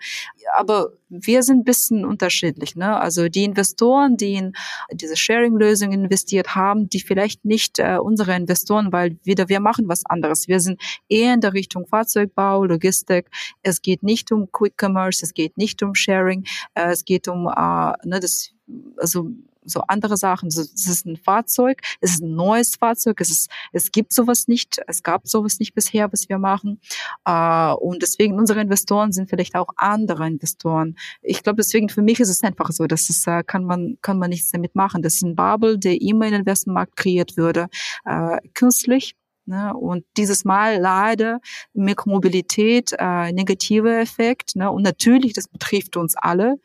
aber 0.56 0.92
wir 1.10 1.44
sind 1.44 1.60
ein 1.60 1.64
bisschen 1.64 2.06
unterschiedlich. 2.06 2.76
Ne? 2.76 2.98
Also 3.00 3.30
die 3.30 3.44
Investoren, 3.44 4.18
die 4.18 4.36
in 4.36 4.54
diese 4.92 5.16
Sharing-Lösung 5.16 5.92
investiert 5.92 6.56
haben, 6.56 6.90
die 6.90 7.00
vielleicht 7.00 7.46
nicht 7.46 7.80
äh, 7.80 7.98
unsere 8.02 8.36
Investoren, 8.36 8.92
weil 8.92 9.18
wieder 9.24 9.50
wir 9.50 9.60
machen 9.60 9.88
was 9.88 10.06
anderes. 10.06 10.48
Wir 10.48 10.60
sind 10.60 10.82
eher 11.10 11.34
in 11.34 11.42
der 11.42 11.54
Richtung 11.54 11.86
Fahrzeugbau, 11.88 12.66
Logistik. 12.66 13.30
Es 13.62 13.82
geht 13.82 14.04
nicht 14.04 14.32
um 14.32 14.52
Quick 14.52 14.74
Commerce, 14.82 15.24
es 15.24 15.34
geht 15.34 15.58
nicht 15.58 15.84
um 15.84 15.96
Sharing, 15.96 16.46
äh, 16.74 16.92
es 16.92 17.06
geht 17.06 17.28
um 17.28 17.48
äh, 17.48 17.94
ne, 18.08 18.20
das 18.20 18.52
also 18.98 19.30
so 19.66 19.82
andere 19.82 20.18
Sachen. 20.18 20.48
Es 20.48 20.58
ist 20.58 21.06
ein 21.06 21.18
Fahrzeug, 21.18 21.82
es 22.02 22.12
ist 22.12 22.24
ein 22.24 22.36
neues 22.36 22.76
Fahrzeug, 22.76 23.20
es 23.22 23.30
ist, 23.30 23.52
es 23.74 23.92
gibt 23.92 24.14
sowas 24.14 24.48
nicht, 24.48 24.82
es 24.88 25.04
gab 25.04 25.28
sowas 25.28 25.60
nicht 25.60 25.74
bisher, 25.74 26.12
was 26.12 26.30
wir 26.30 26.38
machen. 26.38 26.80
Äh, 27.26 27.74
und 27.74 28.02
deswegen 28.02 28.38
unsere 28.38 28.62
Investoren 28.62 29.12
sind 29.12 29.30
vielleicht 29.30 29.56
auch 29.56 29.70
andere 29.76 30.28
Investoren. 30.28 30.96
Ich 31.22 31.44
glaube, 31.44 31.58
deswegen 31.58 31.90
für 31.90 32.02
mich 32.02 32.20
ist 32.20 32.30
es 32.30 32.44
einfach 32.44 32.72
so, 32.72 32.88
dass 32.88 33.10
es 33.10 33.26
äh, 33.28 33.44
kann 33.44 33.66
man 33.66 33.98
kann 34.02 34.20
man 34.20 34.30
nichts 34.30 34.52
damit 34.52 34.76
machen. 34.76 35.02
Das 35.02 35.16
ist 35.16 35.24
ein 35.24 35.36
Bubble, 35.36 35.78
der 35.78 36.02
immer 36.02 36.26
in 36.26 36.32
den 36.32 36.42
Investmentmarkt 36.42 36.96
kreiert 36.96 37.38
würde, 37.38 37.68
äh, 38.06 38.38
künstlich 38.54 39.16
Ne? 39.46 39.74
Und 39.74 40.06
dieses 40.18 40.46
Mal 40.46 40.80
leider 40.80 41.40
Mikromobilität, 41.74 42.94
äh, 42.98 43.32
negativer 43.32 44.00
Effekt. 44.00 44.56
Ne? 44.56 44.72
Und 44.72 44.84
natürlich, 44.84 45.34
das 45.34 45.48
betrifft 45.48 45.98
uns 45.98 46.16
alle, 46.16 46.56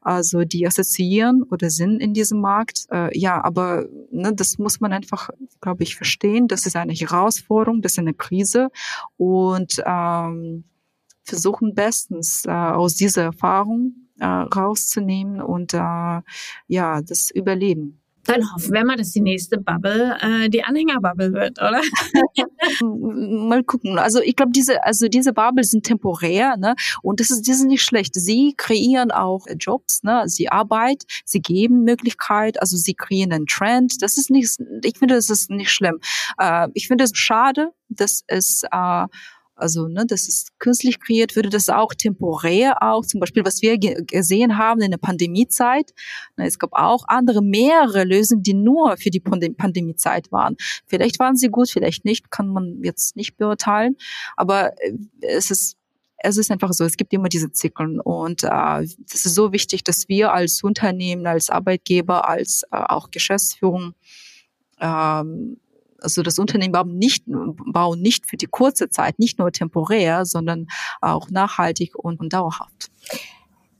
also 0.00 0.44
die 0.44 0.66
assoziieren 0.66 1.42
oder 1.42 1.70
sind 1.70 2.00
in 2.00 2.14
diesem 2.14 2.40
Markt. 2.40 2.86
Äh, 2.90 3.16
ja, 3.18 3.42
aber 3.42 3.86
ne, 4.10 4.32
das 4.34 4.58
muss 4.58 4.80
man 4.80 4.92
einfach, 4.92 5.30
glaube 5.60 5.82
ich, 5.82 5.96
verstehen. 5.96 6.48
Das 6.48 6.66
ist 6.66 6.76
eine 6.76 6.92
Herausforderung, 6.92 7.82
das 7.82 7.92
ist 7.92 7.98
eine 7.98 8.14
Krise. 8.14 8.68
Und 9.16 9.82
ähm, 9.84 10.64
versuchen 11.24 11.74
bestens 11.74 12.44
äh, 12.46 12.50
aus 12.50 12.94
dieser 12.94 13.22
Erfahrung 13.22 14.08
äh, 14.18 14.26
rauszunehmen 14.26 15.40
und 15.40 15.74
äh, 15.74 16.22
ja, 16.66 17.02
das 17.02 17.30
Überleben. 17.30 18.00
Dann 18.28 18.52
hoffen 18.52 18.74
wir 18.74 18.84
mal, 18.84 18.96
dass 18.96 19.12
die 19.12 19.22
nächste 19.22 19.58
Bubble 19.58 20.14
äh, 20.20 20.50
die 20.50 20.62
Anhängerbubble 20.62 21.32
wird, 21.32 21.58
oder? 21.62 21.80
mal 23.48 23.64
gucken. 23.64 23.98
Also 23.98 24.20
ich 24.20 24.36
glaube, 24.36 24.52
diese, 24.52 24.84
also 24.84 25.08
diese 25.08 25.32
Bubble 25.32 25.64
sind 25.64 25.84
temporär, 25.84 26.58
ne? 26.58 26.74
Und 27.02 27.20
das 27.20 27.30
ist, 27.30 27.48
das 27.48 27.56
ist 27.56 27.64
nicht 27.64 27.82
schlecht. 27.82 28.14
Sie 28.14 28.52
kreieren 28.54 29.10
auch 29.10 29.46
Jobs, 29.58 30.02
ne? 30.02 30.24
Sie 30.26 30.50
Arbeit, 30.50 31.04
sie 31.24 31.40
geben 31.40 31.84
Möglichkeit, 31.84 32.60
also 32.60 32.76
sie 32.76 32.92
kreieren 32.92 33.32
einen 33.32 33.46
Trend. 33.46 34.02
Das 34.02 34.18
ist 34.18 34.30
nicht, 34.30 34.58
ich 34.84 34.98
finde, 34.98 35.14
das 35.14 35.30
ist 35.30 35.48
nicht 35.48 35.70
schlimm. 35.70 35.98
Äh, 36.38 36.68
ich 36.74 36.86
finde 36.86 37.04
es 37.04 37.12
schade, 37.14 37.70
dass 37.88 38.24
es 38.26 38.62
äh, 38.70 39.06
also 39.58 39.88
ne, 39.88 40.04
das 40.06 40.28
ist 40.28 40.58
künstlich 40.58 41.00
kreiert, 41.00 41.36
würde 41.36 41.48
das 41.48 41.68
auch 41.68 41.94
temporär 41.94 42.82
auch, 42.82 43.04
zum 43.04 43.20
Beispiel, 43.20 43.44
was 43.44 43.62
wir 43.62 43.78
gesehen 43.78 44.58
haben 44.58 44.80
in 44.80 44.90
der 44.90 44.98
Pandemiezeit. 44.98 45.92
Ne, 46.36 46.46
es 46.46 46.58
gab 46.58 46.72
auch 46.72 47.04
andere, 47.08 47.42
mehrere 47.42 48.04
Lösungen, 48.04 48.42
die 48.42 48.54
nur 48.54 48.96
für 48.96 49.10
die 49.10 49.20
Pandemiezeit 49.20 50.30
waren. 50.32 50.56
Vielleicht 50.86 51.18
waren 51.18 51.36
sie 51.36 51.48
gut, 51.48 51.68
vielleicht 51.70 52.04
nicht, 52.04 52.30
kann 52.30 52.48
man 52.48 52.82
jetzt 52.82 53.16
nicht 53.16 53.36
beurteilen. 53.36 53.96
Aber 54.36 54.72
äh, 54.82 54.92
es 55.20 55.50
ist 55.50 55.76
es 56.20 56.36
ist 56.36 56.50
einfach 56.50 56.72
so, 56.72 56.84
es 56.84 56.96
gibt 56.96 57.12
immer 57.12 57.28
diese 57.28 57.52
Zyklen 57.52 58.00
und 58.00 58.42
äh, 58.42 58.48
das 58.48 59.24
ist 59.24 59.34
so 59.34 59.52
wichtig, 59.52 59.84
dass 59.84 60.08
wir 60.08 60.32
als 60.32 60.64
Unternehmen, 60.64 61.26
als 61.28 61.48
Arbeitgeber, 61.48 62.28
als 62.28 62.64
äh, 62.72 62.76
auch 62.76 63.12
Geschäftsführung 63.12 63.94
ähm, 64.80 65.58
also 66.00 66.22
das 66.22 66.38
Unternehmen 66.38 66.72
bauen 66.72 66.96
nicht, 66.98 67.24
bauen 67.26 68.00
nicht 68.00 68.26
für 68.26 68.36
die 68.36 68.46
kurze 68.46 68.88
Zeit, 68.90 69.18
nicht 69.18 69.38
nur 69.38 69.52
temporär, 69.52 70.24
sondern 70.24 70.66
auch 71.00 71.30
nachhaltig 71.30 71.96
und, 71.96 72.20
und 72.20 72.32
dauerhaft. 72.32 72.90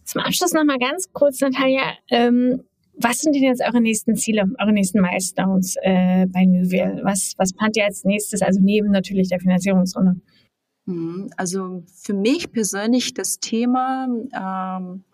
Zum 0.04 0.22
Abschluss 0.22 0.52
nochmal 0.52 0.78
ganz 0.78 1.12
kurz, 1.12 1.40
Natalia. 1.40 1.82
Ähm, 2.10 2.64
was 3.00 3.20
sind 3.20 3.34
denn 3.34 3.44
jetzt 3.44 3.62
eure 3.62 3.80
nächsten 3.80 4.16
Ziele, 4.16 4.44
eure 4.58 4.72
nächsten 4.72 5.00
Milestones 5.00 5.76
äh, 5.82 6.26
bei 6.26 6.44
Newville? 6.44 7.00
Was, 7.04 7.34
was 7.36 7.52
plant 7.52 7.76
ihr 7.76 7.84
als 7.84 8.04
nächstes, 8.04 8.42
also 8.42 8.58
neben 8.60 8.90
natürlich 8.90 9.28
der 9.28 9.38
Finanzierungsrunde? 9.38 10.16
Mhm, 10.86 11.30
also 11.36 11.84
für 11.94 12.14
mich 12.14 12.50
persönlich 12.50 13.14
das 13.14 13.38
Thema 13.38 14.08
ähm, 14.34 15.04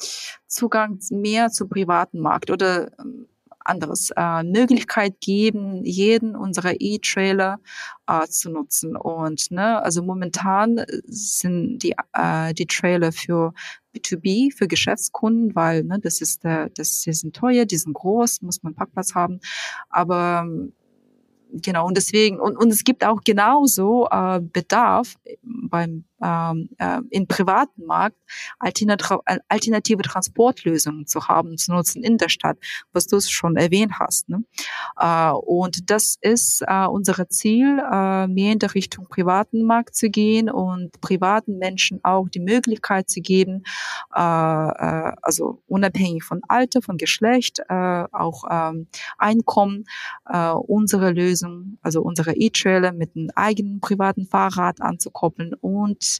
Zugang 0.46 1.00
mehr 1.10 1.50
zum 1.50 1.68
privaten 1.68 2.20
Markt 2.20 2.50
oder 2.50 2.92
ähm, 2.98 3.26
anderes 3.64 4.10
äh, 4.16 4.42
Möglichkeit 4.42 5.20
geben, 5.20 5.84
jeden 5.84 6.36
unserer 6.36 6.74
E-Trailer 6.78 7.60
äh, 8.06 8.26
zu 8.28 8.50
nutzen. 8.50 8.96
Und 8.96 9.50
ne, 9.50 9.82
also 9.82 10.02
momentan 10.02 10.84
sind 11.06 11.78
die 11.82 11.94
äh, 12.12 12.54
die 12.54 12.66
Trailer 12.66 13.12
für 13.12 13.52
B2B 13.94 14.54
für 14.56 14.68
Geschäftskunden, 14.68 15.54
weil 15.54 15.84
ne, 15.84 15.98
das 16.00 16.20
ist 16.20 16.44
der, 16.44 16.70
das 16.70 17.02
die 17.02 17.12
sind 17.12 17.34
teuer, 17.34 17.64
die 17.64 17.76
sind 17.76 17.94
groß, 17.94 18.42
muss 18.42 18.62
man 18.62 18.74
Parkplatz 18.74 19.14
haben. 19.14 19.40
Aber 19.88 20.46
genau 21.50 21.86
und 21.86 21.96
deswegen 21.96 22.40
und, 22.40 22.56
und 22.56 22.72
es 22.72 22.84
gibt 22.84 23.04
auch 23.04 23.20
genauso 23.24 24.08
äh, 24.10 24.40
Bedarf 24.40 25.14
beim 25.42 26.04
im 26.24 27.26
privaten 27.28 27.86
Markt 27.86 28.16
alternative, 28.58 30.02
Transportlösungen 30.02 31.06
zu 31.06 31.28
haben, 31.28 31.56
zu 31.58 31.72
nutzen 31.72 32.02
in 32.02 32.18
der 32.18 32.28
Stadt, 32.28 32.58
was 32.92 33.06
du 33.06 33.20
schon 33.20 33.56
erwähnt 33.56 33.98
hast. 33.98 34.28
Ne? 34.28 34.44
Äh, 34.98 35.30
und 35.30 35.90
das 35.90 36.16
ist 36.20 36.62
äh, 36.66 36.86
unser 36.86 37.28
Ziel, 37.28 37.78
äh, 37.78 38.26
mehr 38.26 38.52
in 38.52 38.58
der 38.58 38.74
Richtung 38.74 39.08
privaten 39.08 39.64
Markt 39.64 39.94
zu 39.94 40.10
gehen 40.10 40.50
und 40.50 41.00
privaten 41.00 41.58
Menschen 41.58 42.00
auch 42.02 42.28
die 42.28 42.40
Möglichkeit 42.40 43.08
zu 43.08 43.20
geben, 43.20 43.62
äh, 44.14 44.20
äh, 44.20 45.12
also 45.22 45.62
unabhängig 45.66 46.24
von 46.24 46.40
Alter, 46.48 46.82
von 46.82 46.96
Geschlecht, 46.96 47.60
äh, 47.68 48.04
auch 48.12 48.44
ähm, 48.50 48.88
Einkommen, 49.18 49.84
äh, 50.26 50.50
unsere 50.50 51.12
Lösung, 51.12 51.78
also 51.82 52.02
unsere 52.02 52.34
E-Trailer 52.34 52.92
mit 52.92 53.16
einem 53.16 53.30
eigenen 53.34 53.80
privaten 53.80 54.26
Fahrrad 54.26 54.80
anzukoppeln 54.80 55.54
und 55.60 56.13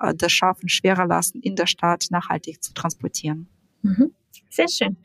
äh, 0.00 0.14
das 0.14 0.32
Schaffen 0.32 0.68
schwerer 0.68 1.06
lassen, 1.06 1.40
in 1.40 1.56
der 1.56 1.66
Stadt 1.66 2.06
nachhaltig 2.10 2.62
zu 2.62 2.74
transportieren. 2.74 3.48
Mhm. 3.82 4.12
Sehr 4.50 4.68
schön. 4.68 4.96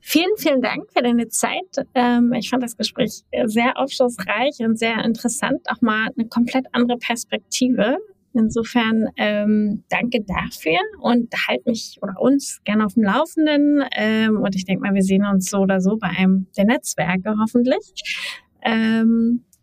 Vielen, 0.00 0.36
vielen 0.36 0.60
Dank 0.60 0.90
für 0.92 1.02
deine 1.02 1.28
Zeit. 1.28 1.86
Ähm, 1.94 2.32
ich 2.32 2.50
fand 2.50 2.62
das 2.62 2.76
Gespräch 2.76 3.22
sehr 3.44 3.78
aufschlussreich 3.78 4.58
und 4.58 4.76
sehr 4.76 5.04
interessant. 5.04 5.60
Auch 5.68 5.80
mal 5.80 6.08
eine 6.16 6.28
komplett 6.28 6.66
andere 6.72 6.98
Perspektive. 6.98 7.98
Insofern 8.34 9.08
ähm, 9.16 9.84
danke 9.90 10.22
dafür 10.22 10.80
und 11.00 11.32
halt 11.46 11.64
mich 11.66 11.98
oder 12.02 12.20
uns 12.20 12.60
gerne 12.64 12.86
auf 12.86 12.94
dem 12.94 13.04
Laufenden. 13.04 13.84
Ähm, 13.94 14.40
und 14.40 14.56
ich 14.56 14.64
denke 14.64 14.82
mal, 14.82 14.94
wir 14.94 15.02
sehen 15.02 15.24
uns 15.24 15.50
so 15.50 15.58
oder 15.58 15.80
so 15.80 15.96
bei 15.98 16.08
einem 16.08 16.48
der 16.56 16.64
Netzwerke 16.64 17.36
hoffentlich. 17.40 17.92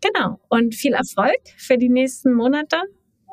Genau. 0.00 0.40
Und 0.48 0.74
viel 0.74 0.92
Erfolg 0.92 1.40
für 1.56 1.78
die 1.78 1.88
nächsten 1.88 2.32
Monate 2.32 2.82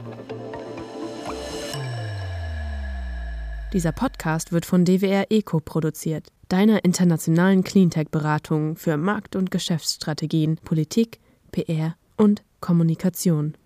Dieser 3.74 3.90
Podcast 3.90 4.52
wird 4.52 4.66
von 4.66 4.84
DWR 4.84 5.32
Eco 5.32 5.58
produziert, 5.58 6.28
deiner 6.48 6.84
internationalen 6.84 7.64
Cleantech-Beratung 7.64 8.76
für 8.76 8.96
Markt- 8.96 9.34
und 9.34 9.50
Geschäftsstrategien, 9.50 10.58
Politik, 10.58 11.18
PR 11.50 11.96
und 12.16 12.44
Kommunikation. 12.60 13.56